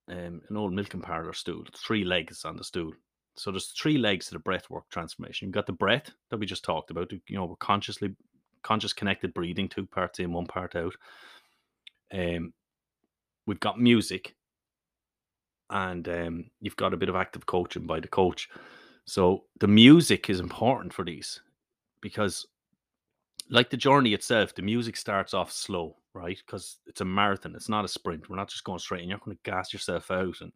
um, 0.09 0.40
an 0.49 0.57
old 0.57 0.73
milking 0.73 1.01
parlor 1.01 1.33
stool, 1.33 1.64
three 1.77 2.05
legs 2.05 2.45
on 2.45 2.57
the 2.57 2.64
stool. 2.64 2.92
So 3.37 3.51
there's 3.51 3.69
three 3.69 3.99
legs 3.99 4.27
to 4.27 4.33
the 4.33 4.38
breath 4.38 4.71
work 4.71 4.88
transformation. 4.90 5.47
You've 5.47 5.55
got 5.55 5.66
the 5.66 5.73
breath 5.73 6.11
that 6.31 6.38
we 6.38 6.47
just 6.47 6.64
talked 6.64 6.90
about. 6.90 7.12
You 7.12 7.21
know, 7.37 7.45
we're 7.45 7.57
consciously 7.57 8.14
conscious 8.62 8.92
connected 8.92 9.33
breathing, 9.35 9.69
two 9.69 9.87
parts 9.87 10.19
in, 10.19 10.33
one 10.33 10.47
part 10.47 10.75
out. 10.75 10.95
Um, 12.12 12.53
we've 13.47 13.61
got 13.61 13.81
music, 13.81 14.35
and 15.71 16.09
um, 16.09 16.45
you've 16.61 16.77
got 16.77 16.95
a 16.95 16.97
bit 16.97 17.09
of 17.09 17.14
active 17.14 17.47
coaching 17.47 17.87
by 17.87 18.01
the 18.01 18.09
coach. 18.09 18.49
So 19.05 19.45
the 19.61 19.69
music 19.69 20.31
is 20.31 20.40
important 20.40 20.92
for 20.92 21.05
these 21.05 21.40
because, 22.01 22.47
like 23.51 23.71
the 23.71 23.77
journey 23.77 24.14
itself, 24.14 24.55
the 24.55 24.62
music 24.62 24.97
starts 24.97 25.35
off 25.35 25.53
slow 25.53 25.97
right? 26.16 26.38
Because 26.44 26.79
it's 26.87 27.00
a 27.00 27.05
marathon, 27.05 27.55
it's 27.55 27.68
not 27.68 27.85
a 27.85 27.88
sprint. 27.88 28.29
We're 28.29 28.37
not 28.37 28.48
just 28.48 28.64
going 28.64 28.79
straight, 28.79 29.02
and 29.02 29.11
you're 29.11 29.18
going 29.18 29.37
to 29.37 29.50
gas 29.50 29.72
yourself 29.72 30.11
out, 30.11 30.40
and 30.40 30.52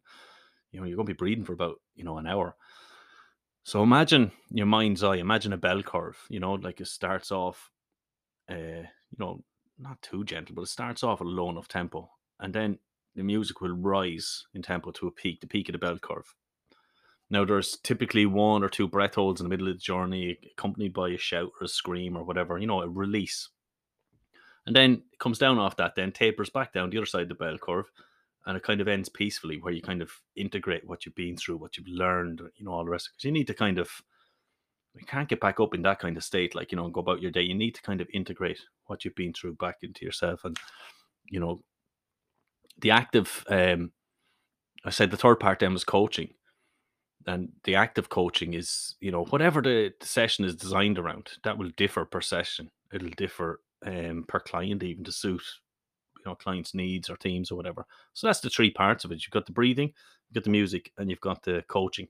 you 0.71 0.79
know 0.79 0.85
you're 0.85 0.95
going 0.95 1.07
to 1.07 1.13
be 1.13 1.17
breathing 1.17 1.45
for 1.45 1.53
about 1.53 1.75
you 1.95 2.03
know 2.03 2.17
an 2.17 2.27
hour. 2.27 2.55
So 3.63 3.83
imagine 3.83 4.31
your 4.49 4.65
mind's 4.65 5.03
eye. 5.03 5.17
Imagine 5.17 5.53
a 5.53 5.57
bell 5.57 5.83
curve. 5.83 6.17
You 6.29 6.39
know, 6.39 6.53
like 6.53 6.81
it 6.81 6.87
starts 6.87 7.31
off, 7.31 7.69
uh, 8.49 8.55
you 8.55 9.17
know, 9.19 9.43
not 9.77 10.01
too 10.01 10.23
gentle, 10.23 10.55
but 10.55 10.63
it 10.63 10.69
starts 10.69 11.03
off 11.03 11.21
at 11.21 11.27
a 11.27 11.29
low 11.29 11.49
enough 11.49 11.67
tempo, 11.67 12.09
and 12.39 12.53
then 12.53 12.79
the 13.15 13.23
music 13.23 13.61
will 13.61 13.75
rise 13.75 14.45
in 14.53 14.61
tempo 14.61 14.91
to 14.91 15.07
a 15.07 15.11
peak, 15.11 15.41
the 15.41 15.47
peak 15.47 15.69
of 15.69 15.73
the 15.73 15.79
bell 15.79 15.99
curve. 15.99 16.33
Now, 17.29 17.45
there's 17.45 17.77
typically 17.77 18.25
one 18.25 18.61
or 18.61 18.67
two 18.67 18.89
breath 18.89 19.15
holds 19.15 19.39
in 19.39 19.45
the 19.45 19.49
middle 19.49 19.69
of 19.69 19.75
the 19.75 19.79
journey, 19.79 20.37
accompanied 20.51 20.93
by 20.93 21.09
a 21.09 21.17
shout 21.17 21.51
or 21.59 21.65
a 21.65 21.67
scream 21.67 22.17
or 22.17 22.23
whatever, 22.23 22.57
you 22.57 22.67
know, 22.67 22.81
a 22.81 22.89
release. 22.89 23.47
And 24.65 24.75
then 24.75 25.03
it 25.11 25.19
comes 25.19 25.39
down 25.39 25.57
off 25.57 25.77
that, 25.77 25.95
then 25.95 26.11
tapers 26.11 26.49
back 26.49 26.73
down 26.73 26.89
the 26.89 26.97
other 26.97 27.05
side 27.05 27.23
of 27.23 27.29
the 27.29 27.35
bell 27.35 27.57
curve. 27.57 27.91
And 28.45 28.57
it 28.57 28.63
kind 28.63 28.81
of 28.81 28.87
ends 28.87 29.09
peacefully 29.09 29.57
where 29.57 29.73
you 29.73 29.81
kind 29.81 30.01
of 30.01 30.11
integrate 30.35 30.87
what 30.87 31.05
you've 31.05 31.15
been 31.15 31.37
through, 31.37 31.57
what 31.57 31.77
you've 31.77 31.87
learned, 31.87 32.41
you 32.55 32.65
know, 32.65 32.71
all 32.71 32.83
the 32.83 32.89
rest. 32.89 33.09
Because 33.11 33.25
you 33.25 33.31
need 33.31 33.47
to 33.47 33.53
kind 33.53 33.77
of, 33.77 33.89
you 34.95 35.05
can't 35.05 35.29
get 35.29 35.39
back 35.39 35.59
up 35.59 35.75
in 35.75 35.81
that 35.83 35.99
kind 35.99 36.17
of 36.17 36.23
state, 36.23 36.55
like, 36.55 36.71
you 36.71 36.75
know, 36.75 36.89
go 36.89 37.01
about 37.01 37.21
your 37.21 37.31
day. 37.31 37.41
You 37.41 37.53
need 37.53 37.75
to 37.75 37.81
kind 37.81 38.01
of 38.01 38.07
integrate 38.13 38.59
what 38.85 39.05
you've 39.05 39.15
been 39.15 39.33
through 39.33 39.55
back 39.55 39.77
into 39.83 40.05
yourself. 40.05 40.43
And, 40.43 40.57
you 41.25 41.39
know, 41.39 41.63
the 42.79 42.91
active, 42.91 43.43
um, 43.49 43.91
I 44.85 44.89
said 44.89 45.11
the 45.11 45.17
third 45.17 45.39
part 45.39 45.59
then 45.59 45.73
was 45.73 45.83
coaching 45.83 46.33
and 47.27 47.49
the 47.63 47.75
active 47.75 48.09
coaching 48.09 48.53
is 48.53 48.95
you 48.99 49.11
know 49.11 49.25
whatever 49.25 49.61
the, 49.61 49.93
the, 49.99 50.05
session 50.05 50.45
is 50.45 50.55
designed 50.55 50.97
around 50.97 51.29
that 51.43 51.57
will 51.57 51.69
differ 51.77 52.05
per 52.05 52.21
session 52.21 52.69
it'll 52.93 53.09
differ 53.11 53.61
um, 53.85 54.25
per 54.27 54.39
client, 54.39 54.83
even 54.83 55.03
to 55.05 55.11
suit 55.11 55.43
you 56.17 56.23
know 56.25 56.35
clients' 56.35 56.73
needs 56.73 57.09
or 57.09 57.17
teams 57.17 57.51
or 57.51 57.55
whatever. 57.55 57.85
So 58.13 58.27
that's 58.27 58.41
the 58.41 58.49
three 58.49 58.71
parts 58.71 59.05
of 59.05 59.11
it. 59.11 59.23
You've 59.23 59.31
got 59.31 59.45
the 59.45 59.51
breathing, 59.53 59.87
you've 60.29 60.35
got 60.35 60.43
the 60.43 60.49
music, 60.51 60.91
and 60.97 61.09
you've 61.09 61.21
got 61.21 61.43
the 61.43 61.63
coaching. 61.67 62.07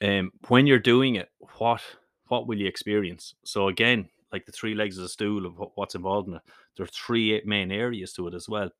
Um, 0.00 0.32
when 0.48 0.66
you're 0.66 0.78
doing 0.78 1.16
it, 1.16 1.30
what 1.58 1.82
what 2.28 2.46
will 2.46 2.58
you 2.58 2.66
experience? 2.66 3.34
So 3.44 3.68
again, 3.68 4.08
like 4.32 4.46
the 4.46 4.52
three 4.52 4.74
legs 4.74 4.96
of 4.96 5.02
the 5.02 5.08
stool 5.08 5.46
of 5.46 5.54
what's 5.74 5.94
involved 5.94 6.28
in 6.28 6.34
it, 6.34 6.42
there 6.76 6.84
are 6.84 6.88
three 6.88 7.40
main 7.44 7.70
areas 7.70 8.12
to 8.14 8.26
it 8.28 8.34
as 8.34 8.48
well. 8.48 8.70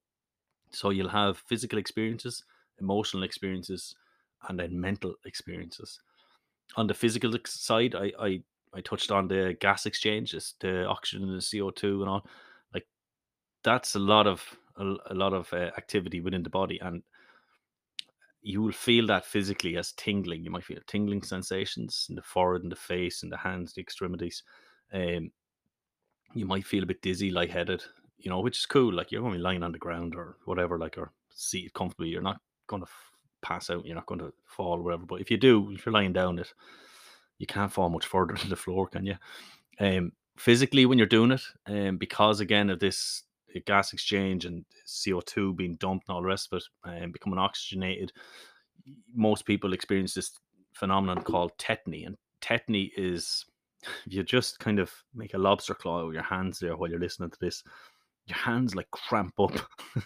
So 0.71 0.91
you'll 0.91 1.09
have 1.09 1.39
physical 1.39 1.79
experiences, 1.79 2.45
emotional 2.81 3.23
experiences, 3.25 3.95
and 4.49 4.59
then 4.59 4.81
mental 4.81 5.15
experiences. 5.25 6.01
on 6.77 6.87
the 6.87 6.95
physical 6.95 7.35
side, 7.47 7.95
I 7.95 8.13
I 8.19 8.43
I 8.75 8.81
touched 8.81 9.11
on 9.11 9.29
the 9.29 9.57
gas 9.61 9.87
exchange, 9.87 10.35
the 10.61 10.85
oxygen 10.87 11.29
and 11.29 11.41
the 11.41 11.59
CO 11.61 11.71
two 11.71 12.01
and 12.01 12.09
all. 12.09 12.27
Like 12.73 12.87
that's 13.63 13.95
a 13.95 13.99
lot 13.99 14.27
of 14.27 14.43
a, 14.77 14.95
a 15.11 15.15
lot 15.15 15.35
of 15.35 15.53
uh, 15.53 15.71
activity 15.77 16.21
within 16.21 16.43
the 16.43 16.51
body, 16.51 16.79
and 16.81 17.03
you 18.43 18.63
will 18.63 18.73
feel 18.73 19.07
that 19.07 19.25
physically 19.25 19.77
as 19.77 19.93
tingling. 19.93 20.43
You 20.45 20.51
might 20.51 20.65
feel 20.65 20.79
tingling 20.87 21.23
sensations 21.23 22.07
in 22.09 22.17
the 22.17 22.23
forehead, 22.23 22.63
and 22.63 22.73
the 22.73 22.77
face, 22.77 23.23
and 23.23 23.31
the 23.31 23.37
hands, 23.37 23.75
the 23.75 23.83
extremities. 23.83 24.43
Um, 24.93 25.31
you 26.35 26.47
might 26.47 26.67
feel 26.67 26.83
a 26.83 26.87
bit 26.87 27.03
dizzy, 27.03 27.31
lightheaded, 27.31 27.83
you 28.19 28.31
know, 28.31 28.41
which 28.41 28.59
is 28.59 28.67
cool. 28.67 28.93
Like 28.93 29.13
you're 29.13 29.31
be 29.31 29.39
lying 29.39 29.63
on 29.63 29.73
the 29.73 29.79
ground 29.79 30.15
or 30.15 30.37
whatever, 30.45 30.79
like 30.79 30.97
or 30.97 31.13
seated 31.35 31.75
comfortably. 31.75 32.09
You're 32.09 32.23
not 32.23 32.41
going 32.69 32.83
to 32.83 32.89
f- 32.89 33.13
pass 33.43 33.71
out. 33.71 33.85
You're 33.85 33.97
not 33.97 34.07
going 34.07 34.21
to 34.21 34.33
fall 34.47 34.81
whatever. 34.81 35.05
But 35.05 35.21
if 35.21 35.31
you 35.31 35.37
do, 35.37 35.71
if 35.73 35.85
you're 35.85 35.93
lying 35.93 36.13
down, 36.13 36.39
it 36.39 36.53
you 37.43 37.47
can't 37.49 37.73
fall 37.73 37.91
much 37.91 38.07
further 38.07 38.35
to 38.37 38.49
the 38.49 38.57
floor, 38.57 38.87
can 38.87 39.05
you? 39.05 39.17
Um, 39.81 40.13
physically, 40.39 40.87
when 40.87 40.97
you're 40.97 41.07
doing 41.07 41.33
it, 41.33 41.43
um, 41.67 41.99
because 41.99 42.41
again 42.41 42.71
of 42.71 42.79
this 42.79 43.25
uh, 43.55 43.61
gas 43.67 43.93
exchange 43.93 44.45
and 44.47 44.65
CO2 44.87 45.57
being 45.57 45.75
dumped 45.75 46.09
and 46.09 46.15
all 46.15 46.23
the 46.23 46.29
rest 46.29 46.49
of 46.53 46.59
it, 46.59 46.65
and 46.85 47.05
um, 47.07 47.13
becoming 47.13 47.41
oxygenated, 47.41 48.13
most 49.13 49.45
people 49.45 49.73
experience 49.73 50.15
this 50.15 50.39
phenomenon 50.73 51.23
called 51.23 51.53
tetany. 51.59 52.07
And 52.07 52.17
tetany 52.41 52.93
is 52.97 53.45
if 53.83 53.91
you 54.07 54.23
just 54.23 54.61
kind 54.61 54.79
of 54.79 54.93
make 55.13 55.35
a 55.35 55.39
lobster 55.39 55.75
claw 55.75 56.07
with 56.07 56.15
your 56.15 56.23
hands 56.23 56.61
there 56.61 56.77
while 56.77 56.89
you're 56.89 57.01
listening 57.01 57.31
to 57.31 57.41
this, 57.41 57.65
your 58.27 58.39
hands 58.39 58.77
like 58.77 58.89
cramp 58.93 59.35
up. 59.41 59.59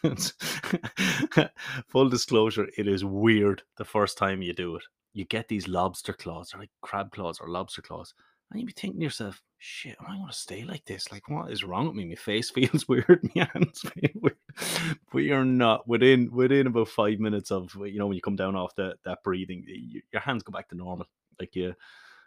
Full 1.89 2.09
disclosure, 2.09 2.67
it 2.79 2.89
is 2.89 3.05
weird 3.05 3.63
the 3.77 3.85
first 3.85 4.17
time 4.17 4.41
you 4.41 4.55
do 4.55 4.77
it. 4.77 4.83
You 5.17 5.25
get 5.25 5.49
these 5.49 5.67
lobster 5.67 6.13
claws, 6.13 6.53
or 6.55 6.59
like 6.59 6.71
crab 6.83 7.11
claws 7.11 7.41
or 7.41 7.49
lobster 7.49 7.81
claws, 7.81 8.13
and 8.51 8.61
you'd 8.61 8.67
be 8.67 8.73
thinking 8.73 9.01
to 9.01 9.05
yourself, 9.05 9.43
shit, 9.57 9.97
am 9.99 10.07
I 10.11 10.17
going 10.17 10.29
to 10.29 10.35
stay 10.35 10.65
like 10.65 10.85
this? 10.85 11.11
Like, 11.11 11.29
what 11.29 11.51
is 11.51 11.65
wrong 11.65 11.87
with 11.87 11.97
me? 11.97 12.05
My 12.05 12.15
face 12.17 12.51
feels 12.55 12.87
weird, 12.87 13.29
my 13.35 13.49
hands 13.53 13.81
feel 13.81 14.11
weird. 14.15 14.37
We 15.15 15.33
are 15.33 15.45
not 15.45 15.89
within 15.89 16.31
within 16.31 16.67
about 16.67 16.89
five 16.89 17.19
minutes 17.19 17.51
of 17.51 17.75
you 17.75 17.99
know 17.99 18.07
when 18.07 18.17
you 18.17 18.21
come 18.21 18.37
down 18.37 18.57
off 18.57 18.75
that 18.77 18.99
that 19.05 19.23
breathing, 19.25 19.65
your 20.13 20.21
hands 20.21 20.43
go 20.43 20.53
back 20.53 20.69
to 20.69 20.75
normal. 20.75 21.07
Like 21.41 21.57
you, 21.57 21.75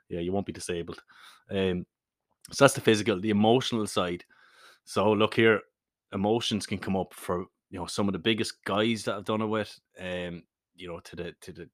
yeah, 0.10 0.22
you 0.22 0.32
won't 0.32 0.48
be 0.48 0.52
disabled. 0.52 1.02
Um, 1.52 1.86
so 2.52 2.64
that's 2.64 2.74
the 2.74 2.82
physical, 2.82 3.20
the 3.20 3.30
emotional 3.30 3.86
side. 3.86 4.26
So 4.86 5.12
look 5.12 5.36
here, 5.36 5.62
emotions 6.12 6.66
can 6.66 6.80
come 6.80 6.96
up 6.96 7.14
for 7.14 7.46
you 7.70 7.80
know 7.80 7.86
some 7.86 8.08
of 8.08 8.14
the 8.14 8.20
biggest 8.20 8.64
guys 8.66 9.04
that 9.04 9.16
I've 9.16 9.26
done 9.26 9.42
it 9.42 9.48
with, 9.48 9.80
um, 10.00 10.42
you 10.76 10.88
know, 10.88 11.00
to 11.00 11.16
the 11.16 11.36
to 11.42 11.52
the 11.52 11.70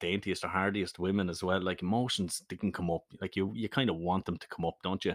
daintiest 0.00 0.44
or 0.44 0.48
hardiest 0.48 0.98
women 0.98 1.28
as 1.28 1.42
well. 1.42 1.60
Like 1.60 1.82
emotions, 1.82 2.42
they 2.48 2.56
can 2.56 2.72
come 2.72 2.90
up. 2.90 3.04
Like 3.20 3.36
you, 3.36 3.52
you 3.54 3.68
kind 3.68 3.90
of 3.90 3.96
want 3.96 4.24
them 4.24 4.38
to 4.38 4.48
come 4.48 4.64
up, 4.64 4.76
don't 4.82 5.04
you? 5.04 5.14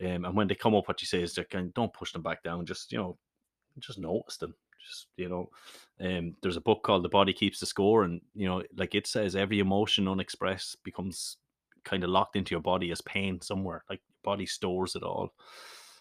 Um, 0.00 0.24
and 0.24 0.34
when 0.34 0.48
they 0.48 0.54
come 0.54 0.74
up, 0.74 0.88
what 0.88 1.02
you 1.02 1.06
say 1.06 1.22
is, 1.22 1.38
kind 1.50 1.74
don't 1.74 1.92
push 1.92 2.12
them 2.12 2.22
back 2.22 2.42
down. 2.42 2.64
Just 2.66 2.92
you 2.92 2.98
know, 2.98 3.18
just 3.78 3.98
notice 3.98 4.36
them. 4.38 4.54
Just 4.86 5.06
you 5.16 5.28
know, 5.28 5.50
um, 6.00 6.34
there's 6.42 6.56
a 6.56 6.62
book 6.62 6.82
called 6.82 7.04
The 7.04 7.08
Body 7.08 7.32
Keeps 7.32 7.60
the 7.60 7.66
Score, 7.66 8.04
and 8.04 8.20
you 8.34 8.48
know, 8.48 8.62
like 8.76 8.94
it 8.94 9.06
says, 9.06 9.36
every 9.36 9.58
emotion 9.58 10.08
unexpressed 10.08 10.82
becomes 10.84 11.36
kind 11.84 12.04
of 12.04 12.10
locked 12.10 12.36
into 12.36 12.52
your 12.52 12.62
body 12.62 12.90
as 12.90 13.00
pain 13.02 13.40
somewhere. 13.40 13.84
Like 13.90 14.00
your 14.08 14.32
body 14.32 14.46
stores 14.46 14.94
it 14.94 15.02
all. 15.02 15.34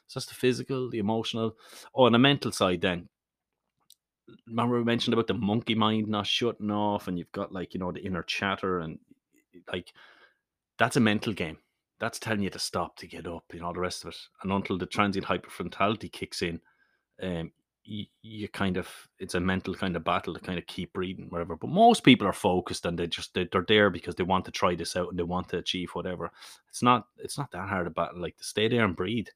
So 0.08 0.20
that's 0.20 0.28
the 0.28 0.34
physical, 0.34 0.90
the 0.90 1.00
emotional. 1.00 1.56
Oh, 1.94 2.06
on 2.06 2.14
the 2.14 2.20
mental 2.20 2.52
side, 2.52 2.82
then. 2.82 3.10
Remember 4.48 4.78
we 4.78 4.84
mentioned 4.84 5.14
about 5.14 5.28
the 5.28 5.34
monkey 5.34 5.76
mind 5.76 6.08
not 6.08 6.28
shutting 6.28 6.72
off, 6.72 7.08
and 7.08 7.18
you've 7.18 7.32
got 7.32 7.52
like 7.52 7.74
you 7.74 7.80
know 7.80 7.92
the 7.92 8.04
inner 8.04 8.24
chatter, 8.24 8.80
and 8.80 9.00
like 9.72 9.94
that's 10.78 10.98
a 10.98 11.02
mental 11.02 11.34
game. 11.34 11.58
That's 12.00 12.20
telling 12.20 12.42
you 12.42 12.50
to 12.52 12.60
stop, 12.60 12.96
to 12.98 13.08
get 13.08 13.28
up, 13.28 13.44
and 13.52 13.64
all 13.64 13.74
the 13.74 13.80
rest 13.80 14.04
of 14.04 14.10
it. 14.10 14.18
And 14.42 14.52
until 14.52 14.78
the 14.78 14.86
transient 14.86 15.28
hyperfrontality 15.28 16.10
kicks 16.12 16.42
in, 16.42 16.62
um, 17.22 17.52
you, 17.90 18.06
you, 18.22 18.48
kind 18.48 18.78
of 18.78 18.88
it's 19.18 19.34
a 19.34 19.40
mental 19.40 19.74
kind 19.74 19.96
of 19.96 20.04
battle 20.04 20.34
to 20.34 20.40
kind 20.40 20.60
of 20.60 20.68
keep 20.68 20.94
breathing 20.94 21.26
whatever 21.30 21.56
but 21.56 21.70
most 21.70 22.04
people 22.04 22.28
are 22.28 22.34
focused 22.34 22.86
and 22.86 22.98
they 22.98 23.08
just 23.08 23.34
they, 23.34 23.48
are 23.54 23.66
there 23.68 23.90
because 23.90 24.16
they 24.16 24.24
want 24.24 24.46
to 24.46 24.52
try 24.52 24.76
this 24.76 24.96
out 24.96 25.10
and 25.10 25.18
they 25.18 25.24
want 25.24 25.50
to 25.50 25.58
achieve 25.58 25.90
whatever 25.94 26.32
it's 26.70 26.84
not 26.84 27.08
it's 27.18 27.38
not 27.38 27.50
that 27.52 27.68
hard 27.68 27.88
a 27.88 27.90
battle 27.90 28.22
like 28.22 28.38
to 28.38 28.44
stay 28.44 28.68
there 28.68 28.86
and 28.86 28.96
breathe 28.96 29.28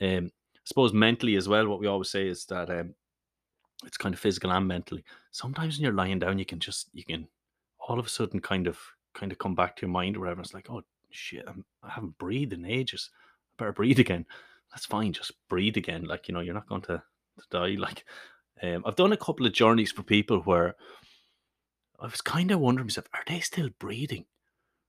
um 0.00 0.30
i 0.54 0.60
suppose 0.64 0.92
mentally 0.94 1.36
as 1.36 1.48
well 1.48 1.68
what 1.68 1.80
we 1.80 1.86
always 1.86 2.08
say 2.08 2.26
is 2.26 2.46
that 2.46 2.70
um 2.70 2.94
it's 3.84 3.96
kind 3.96 4.14
of 4.14 4.20
physical 4.20 4.52
and 4.52 4.66
mentally 4.66 5.04
sometimes 5.30 5.76
when 5.76 5.84
you're 5.84 5.92
lying 5.92 6.18
down 6.18 6.38
you 6.38 6.44
can 6.44 6.60
just 6.60 6.88
you 6.92 7.04
can 7.04 7.26
all 7.80 7.98
of 7.98 8.06
a 8.06 8.10
sudden 8.10 8.40
kind 8.40 8.66
of 8.66 8.78
kind 9.14 9.32
of 9.32 9.38
come 9.38 9.54
back 9.54 9.76
to 9.76 9.82
your 9.82 9.90
mind 9.90 10.16
whatever 10.16 10.40
it's 10.40 10.54
like 10.54 10.70
oh 10.70 10.82
shit 11.10 11.44
I'm, 11.46 11.64
i 11.82 11.90
haven't 11.90 12.16
breathed 12.18 12.52
in 12.52 12.64
ages 12.64 13.10
i 13.14 13.52
better 13.58 13.72
breathe 13.72 13.98
again 13.98 14.24
that's 14.70 14.86
fine 14.86 15.12
just 15.12 15.32
breathe 15.48 15.76
again 15.76 16.04
like 16.04 16.28
you 16.28 16.34
know 16.34 16.40
you're 16.40 16.54
not 16.54 16.68
going 16.68 16.82
to 16.82 17.02
to 17.38 17.44
die. 17.50 17.76
Like, 17.78 18.04
um, 18.62 18.82
I've 18.86 18.96
done 18.96 19.12
a 19.12 19.16
couple 19.16 19.46
of 19.46 19.52
journeys 19.52 19.90
for 19.90 20.02
people 20.02 20.40
where 20.40 20.76
I 21.98 22.06
was 22.06 22.20
kind 22.20 22.50
of 22.50 22.60
wondering 22.60 22.86
myself, 22.86 23.08
are 23.12 23.24
they 23.26 23.40
still 23.40 23.70
breathing? 23.78 24.26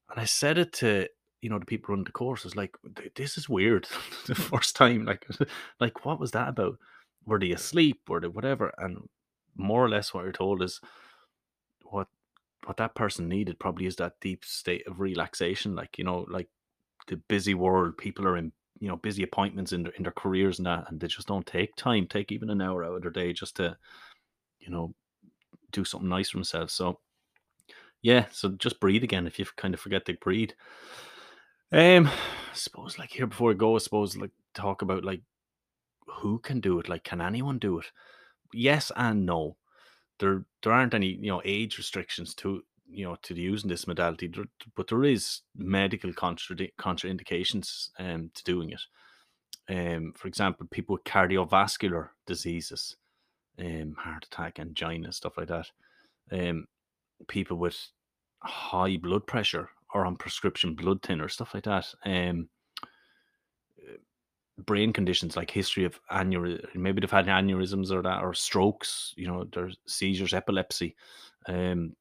And 0.09 0.19
I 0.19 0.25
said 0.25 0.57
it 0.57 0.73
to 0.73 1.07
you 1.41 1.49
know 1.49 1.59
the 1.59 1.65
people 1.65 1.91
running 1.91 2.05
the 2.05 2.11
course. 2.11 2.45
I 2.45 2.47
was 2.47 2.55
like, 2.55 2.75
this 3.15 3.37
is 3.37 3.49
weird. 3.49 3.87
the 4.27 4.35
first 4.35 4.75
time, 4.75 5.05
like, 5.05 5.25
like 5.79 6.05
what 6.05 6.19
was 6.19 6.31
that 6.31 6.49
about? 6.49 6.77
Were 7.25 7.39
they 7.39 7.51
asleep? 7.51 8.01
Were 8.07 8.19
they 8.19 8.27
whatever? 8.27 8.73
And 8.77 9.09
more 9.55 9.83
or 9.83 9.89
less, 9.89 10.13
what 10.13 10.23
you're 10.23 10.31
told 10.31 10.61
is 10.61 10.79
what 11.83 12.07
what 12.65 12.77
that 12.77 12.95
person 12.95 13.27
needed 13.27 13.59
probably 13.59 13.85
is 13.85 13.97
that 13.97 14.19
deep 14.21 14.45
state 14.45 14.87
of 14.87 14.99
relaxation. 14.99 15.75
Like 15.75 15.97
you 15.97 16.03
know, 16.03 16.25
like 16.29 16.49
the 17.07 17.17
busy 17.17 17.53
world, 17.53 17.97
people 17.97 18.27
are 18.27 18.37
in 18.37 18.51
you 18.79 18.87
know 18.87 18.97
busy 18.97 19.23
appointments 19.23 19.73
in 19.73 19.83
their 19.83 19.93
in 19.93 20.03
their 20.03 20.11
careers 20.11 20.59
and 20.59 20.65
that, 20.65 20.85
and 20.89 20.99
they 20.99 21.07
just 21.07 21.27
don't 21.27 21.45
take 21.45 21.75
time, 21.75 22.07
take 22.07 22.31
even 22.31 22.49
an 22.49 22.61
hour 22.61 22.83
out 22.83 22.95
of 22.95 23.01
their 23.01 23.11
day 23.11 23.33
just 23.33 23.55
to, 23.57 23.77
you 24.59 24.69
know, 24.69 24.93
do 25.71 25.83
something 25.85 26.09
nice 26.09 26.29
for 26.29 26.37
themselves. 26.37 26.73
So 26.73 26.99
yeah, 28.01 28.25
so 28.31 28.49
just 28.49 28.79
breathe 28.79 29.03
again 29.03 29.27
if 29.27 29.39
you 29.39 29.45
kind 29.55 29.73
of 29.73 29.79
forget 29.79 30.05
to 30.05 30.13
breathe. 30.15 30.51
Um, 31.71 32.07
I 32.07 32.53
suppose 32.53 32.99
like 32.99 33.09
here 33.11 33.27
before 33.27 33.51
I 33.51 33.55
go, 33.55 33.75
I 33.75 33.79
suppose 33.79 34.15
like 34.17 34.31
talk 34.53 34.81
about 34.81 35.03
like 35.03 35.21
who 36.07 36.39
can 36.39 36.59
do 36.59 36.79
it. 36.79 36.89
Like, 36.89 37.03
can 37.03 37.21
anyone 37.21 37.59
do 37.59 37.79
it? 37.79 37.85
Yes 38.53 38.91
and 38.95 39.25
no. 39.25 39.57
There 40.19 40.45
there 40.61 40.73
aren't 40.73 40.93
any 40.93 41.07
you 41.07 41.31
know 41.31 41.41
age 41.43 41.77
restrictions 41.77 42.33
to 42.35 42.63
you 42.89 43.05
know 43.05 43.17
to 43.23 43.33
using 43.33 43.69
this 43.69 43.87
modality, 43.87 44.31
but 44.75 44.87
there 44.87 45.03
is 45.03 45.41
medical 45.55 46.13
contra- 46.13 46.71
contraindications 46.79 47.89
um, 47.99 48.31
to 48.35 48.43
doing 48.43 48.71
it. 48.71 48.81
Um, 49.69 50.13
for 50.15 50.27
example, 50.27 50.67
people 50.69 50.93
with 50.93 51.05
cardiovascular 51.05 52.09
diseases, 52.27 52.95
um, 53.59 53.95
heart 53.97 54.25
attack, 54.25 54.59
angina, 54.59 55.11
stuff 55.11 55.37
like 55.37 55.47
that. 55.47 55.67
Um, 56.31 56.67
people 57.27 57.57
with 57.57 57.77
high 58.43 58.97
blood 58.97 59.25
pressure 59.25 59.69
or 59.93 60.05
on 60.05 60.15
prescription 60.15 60.75
blood 60.75 61.01
thinner, 61.01 61.29
stuff 61.29 61.53
like 61.53 61.63
that. 61.63 61.87
Um, 62.05 62.49
brain 64.57 64.93
conditions 64.93 65.35
like 65.35 65.49
history 65.49 65.85
of 65.85 65.99
aneurysm, 66.11 66.75
maybe 66.75 67.01
they've 67.01 67.09
had 67.09 67.27
aneurysms 67.27 67.91
or 67.91 68.01
that, 68.01 68.21
or 68.23 68.33
strokes, 68.33 69.13
you 69.17 69.27
know, 69.27 69.45
there's 69.51 69.77
seizures, 69.87 70.33
epilepsy. 70.33 70.95
Um, 71.47 71.95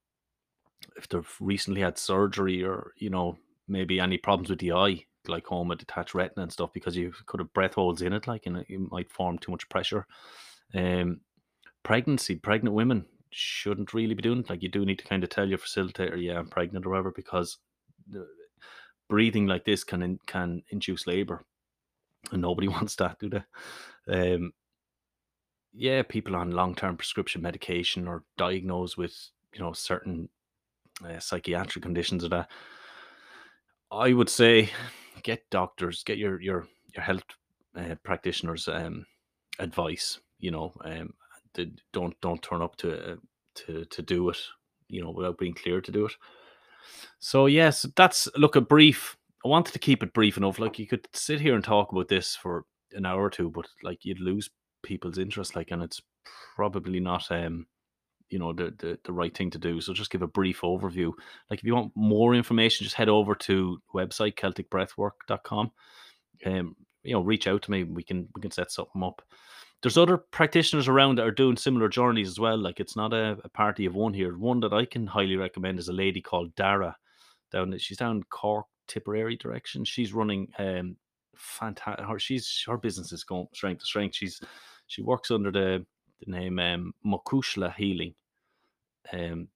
if 0.96 1.08
they've 1.08 1.36
recently 1.40 1.80
had 1.80 1.98
surgery 1.98 2.64
or 2.64 2.92
you 2.96 3.10
know 3.10 3.36
maybe 3.68 4.00
any 4.00 4.18
problems 4.18 4.50
with 4.50 4.58
the 4.58 4.72
eye 4.72 5.04
glaucoma 5.24 5.76
detached 5.76 6.14
retina 6.14 6.42
and 6.42 6.52
stuff 6.52 6.72
because 6.72 6.96
you 6.96 7.12
could 7.26 7.40
have 7.40 7.52
breath 7.52 7.74
holds 7.74 8.02
in 8.02 8.12
it 8.12 8.26
like 8.26 8.46
and 8.46 8.58
it 8.68 8.80
might 8.90 9.10
form 9.10 9.38
too 9.38 9.52
much 9.52 9.68
pressure 9.68 10.06
um 10.74 11.20
pregnancy 11.82 12.34
pregnant 12.34 12.74
women 12.74 13.04
shouldn't 13.30 13.94
really 13.94 14.14
be 14.14 14.22
doing 14.22 14.40
it 14.40 14.50
like 14.50 14.62
you 14.62 14.68
do 14.68 14.84
need 14.84 14.98
to 14.98 15.04
kind 15.04 15.22
of 15.22 15.30
tell 15.30 15.48
your 15.48 15.58
facilitator 15.58 16.20
yeah 16.20 16.38
i'm 16.38 16.48
pregnant 16.48 16.84
or 16.84 16.90
whatever 16.90 17.12
because 17.12 17.58
breathing 19.08 19.46
like 19.46 19.64
this 19.64 19.84
can 19.84 20.18
can 20.26 20.62
induce 20.70 21.06
labor 21.06 21.44
and 22.30 22.42
nobody 22.42 22.68
wants 22.76 22.96
that 22.96 23.18
do 23.18 23.28
they 23.28 23.42
um 24.34 24.52
yeah 25.72 26.02
people 26.02 26.36
on 26.36 26.50
long-term 26.50 26.96
prescription 26.96 27.42
medication 27.42 28.06
or 28.06 28.24
diagnosed 28.36 28.96
with 28.96 29.14
you 29.54 29.60
know 29.60 29.72
certain 29.72 30.28
uh, 31.04 31.18
psychiatric 31.18 31.82
conditions 31.82 32.24
or 32.24 32.28
that, 32.28 32.50
I 33.90 34.12
would 34.12 34.28
say 34.28 34.70
get 35.22 35.48
doctors, 35.50 36.02
get 36.02 36.18
your 36.18 36.40
your 36.40 36.66
your 36.94 37.02
health 37.02 37.24
uh, 37.76 37.94
practitioners 38.02 38.68
um, 38.68 39.06
advice. 39.58 40.18
You 40.38 40.50
know, 40.50 40.72
um, 40.84 41.12
don't 41.92 42.18
don't 42.20 42.42
turn 42.42 42.62
up 42.62 42.76
to 42.76 43.12
uh, 43.12 43.16
to 43.54 43.84
to 43.84 44.02
do 44.02 44.28
it. 44.30 44.38
You 44.88 45.02
know, 45.02 45.10
without 45.10 45.38
being 45.38 45.54
clear 45.54 45.80
to 45.80 45.92
do 45.92 46.06
it. 46.06 46.12
So 47.18 47.46
yes, 47.46 47.86
that's 47.96 48.28
look 48.36 48.56
a 48.56 48.60
brief. 48.60 49.16
I 49.44 49.48
wanted 49.48 49.72
to 49.72 49.78
keep 49.78 50.02
it 50.02 50.12
brief 50.12 50.36
enough. 50.36 50.58
Like 50.58 50.78
you 50.78 50.86
could 50.86 51.06
sit 51.12 51.40
here 51.40 51.54
and 51.54 51.64
talk 51.64 51.92
about 51.92 52.08
this 52.08 52.36
for 52.36 52.64
an 52.92 53.06
hour 53.06 53.22
or 53.22 53.30
two, 53.30 53.50
but 53.50 53.66
like 53.82 54.04
you'd 54.04 54.20
lose 54.20 54.50
people's 54.82 55.18
interest. 55.18 55.56
Like, 55.56 55.70
and 55.70 55.82
it's 55.82 56.00
probably 56.54 57.00
not 57.00 57.30
um 57.30 57.66
you 58.30 58.38
know 58.38 58.52
the, 58.52 58.74
the 58.78 58.98
the 59.04 59.12
right 59.12 59.36
thing 59.36 59.50
to 59.50 59.58
do. 59.58 59.80
So 59.80 59.92
just 59.92 60.10
give 60.10 60.22
a 60.22 60.26
brief 60.26 60.62
overview. 60.62 61.12
Like 61.50 61.60
if 61.60 61.64
you 61.64 61.74
want 61.74 61.92
more 61.94 62.34
information, 62.34 62.84
just 62.84 62.96
head 62.96 63.08
over 63.08 63.34
to 63.34 63.78
website 63.94 64.34
celticbreathwork.com. 64.36 65.70
Um, 66.46 66.76
you 67.02 67.12
know, 67.12 67.20
reach 67.20 67.46
out 67.46 67.62
to 67.62 67.70
me. 67.70 67.84
We 67.84 68.02
can 68.02 68.28
we 68.34 68.42
can 68.42 68.50
set 68.50 68.72
something 68.72 69.02
up. 69.02 69.22
There's 69.82 69.98
other 69.98 70.16
practitioners 70.16 70.86
around 70.86 71.18
that 71.18 71.26
are 71.26 71.32
doing 71.32 71.56
similar 71.56 71.88
journeys 71.88 72.28
as 72.28 72.38
well. 72.38 72.56
Like 72.56 72.80
it's 72.80 72.96
not 72.96 73.12
a, 73.12 73.36
a 73.44 73.48
party 73.48 73.84
of 73.84 73.94
one 73.94 74.14
here. 74.14 74.38
One 74.38 74.60
that 74.60 74.72
I 74.72 74.84
can 74.84 75.06
highly 75.06 75.36
recommend 75.36 75.78
is 75.78 75.88
a 75.88 75.92
lady 75.92 76.20
called 76.20 76.54
Dara. 76.54 76.96
Down 77.50 77.76
she's 77.78 77.98
down 77.98 78.22
Cork 78.30 78.66
Tipperary 78.92 79.36
direction. 79.36 79.84
She's 79.84 80.12
running 80.12 80.48
um 80.58 80.96
fantastic. 81.36 82.06
Her 82.06 82.18
she's 82.18 82.62
her 82.66 82.76
business 82.76 83.12
is 83.12 83.24
going 83.24 83.46
strength 83.52 83.80
to 83.80 83.86
strength. 83.86 84.16
She's 84.16 84.40
she 84.86 85.02
works 85.02 85.30
under 85.30 85.50
the 85.50 85.84
the 86.24 86.30
name 86.30 86.58
um, 86.58 86.94
Mokushla 87.04 87.74
Healing. 87.74 88.14
Um, 89.12 89.48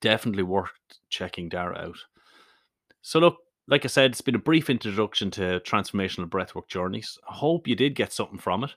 definitely 0.00 0.44
worth 0.44 0.70
checking 1.08 1.48
Dara 1.48 1.76
out. 1.76 1.98
So 3.02 3.18
look, 3.18 3.38
like 3.66 3.84
I 3.84 3.88
said, 3.88 4.12
it's 4.12 4.20
been 4.20 4.34
a 4.34 4.38
brief 4.38 4.70
introduction 4.70 5.30
to 5.32 5.60
transformational 5.60 6.28
breathwork 6.28 6.68
journeys. 6.68 7.18
I 7.28 7.34
hope 7.34 7.66
you 7.68 7.74
did 7.74 7.94
get 7.94 8.12
something 8.12 8.38
from 8.38 8.64
it. 8.64 8.74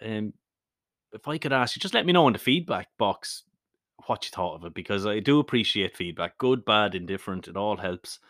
Um, 0.00 0.32
if 1.12 1.26
I 1.26 1.38
could 1.38 1.52
ask 1.52 1.76
you, 1.76 1.80
just 1.80 1.94
let 1.94 2.06
me 2.06 2.12
know 2.12 2.26
in 2.28 2.34
the 2.34 2.38
feedback 2.38 2.88
box 2.98 3.44
what 4.06 4.24
you 4.24 4.30
thought 4.30 4.54
of 4.54 4.64
it 4.64 4.74
because 4.74 5.06
I 5.06 5.18
do 5.18 5.40
appreciate 5.40 5.96
feedback, 5.96 6.38
good, 6.38 6.64
bad, 6.64 6.94
indifferent. 6.94 7.48
It 7.48 7.56
all 7.56 7.76
helps. 7.76 8.20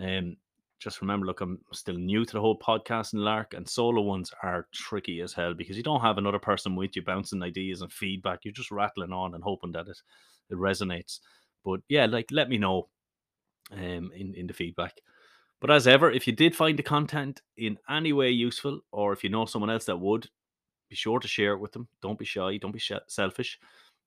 Um, 0.00 0.36
just 0.78 1.00
remember, 1.00 1.26
look, 1.26 1.40
I'm 1.40 1.58
still 1.72 1.96
new 1.96 2.24
to 2.24 2.32
the 2.32 2.40
whole 2.40 2.58
podcast 2.58 3.12
and 3.12 3.22
lark, 3.22 3.54
and 3.54 3.68
solo 3.68 4.00
ones 4.02 4.32
are 4.42 4.68
tricky 4.72 5.20
as 5.20 5.32
hell 5.32 5.54
because 5.54 5.76
you 5.76 5.82
don't 5.82 6.02
have 6.02 6.18
another 6.18 6.38
person 6.38 6.76
with 6.76 6.94
you 6.94 7.02
bouncing 7.02 7.42
ideas 7.42 7.82
and 7.82 7.92
feedback. 7.92 8.40
You're 8.44 8.52
just 8.52 8.70
rattling 8.70 9.12
on 9.12 9.34
and 9.34 9.42
hoping 9.42 9.72
that 9.72 9.88
it 9.88 9.98
it 10.50 10.56
resonates. 10.56 11.18
But 11.64 11.80
yeah, 11.88 12.06
like 12.06 12.26
let 12.30 12.48
me 12.48 12.58
know 12.58 12.88
um 13.72 14.10
in 14.14 14.34
in 14.34 14.46
the 14.46 14.52
feedback. 14.54 15.00
But 15.60 15.72
as 15.72 15.88
ever, 15.88 16.10
if 16.10 16.26
you 16.28 16.32
did 16.32 16.54
find 16.54 16.78
the 16.78 16.84
content 16.84 17.42
in 17.56 17.78
any 17.90 18.12
way 18.12 18.30
useful, 18.30 18.80
or 18.92 19.12
if 19.12 19.24
you 19.24 19.30
know 19.30 19.46
someone 19.46 19.70
else 19.70 19.86
that 19.86 19.98
would, 19.98 20.28
be 20.88 20.94
sure 20.94 21.18
to 21.18 21.28
share 21.28 21.52
it 21.52 21.58
with 21.58 21.72
them. 21.72 21.88
Don't 22.00 22.18
be 22.18 22.24
shy. 22.24 22.56
Don't 22.58 22.72
be 22.72 22.78
sh- 22.78 22.92
selfish. 23.08 23.58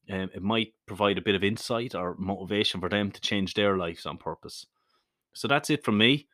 Um, 0.09 0.29
it 0.33 0.41
might 0.41 0.73
provide 0.87 1.17
a 1.17 1.21
bit 1.21 1.35
of 1.35 1.43
insight 1.43 1.93
or 1.93 2.15
motivation 2.17 2.79
for 2.79 2.89
them 2.89 3.11
to 3.11 3.21
change 3.21 3.53
their 3.53 3.77
lives 3.77 4.05
on 4.05 4.17
purpose. 4.17 4.65
So 5.33 5.47
that's 5.47 5.69
it 5.69 5.83
from 5.83 5.97
me. 5.97 6.27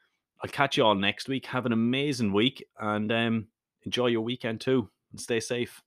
I'll 0.44 0.52
catch 0.52 0.78
you 0.78 0.84
all 0.84 0.96
next 0.96 1.28
week. 1.28 1.46
Have 1.48 1.66
an 1.66 1.74
amazing 1.74 2.32
week 2.32 2.66
and 2.80 3.12
um, 3.12 3.48
enjoy 3.86 4.08
your 4.08 4.22
weekend 4.22 4.62
too. 4.62 4.90
And 5.12 5.20
stay 5.20 5.40
safe. 5.40 5.82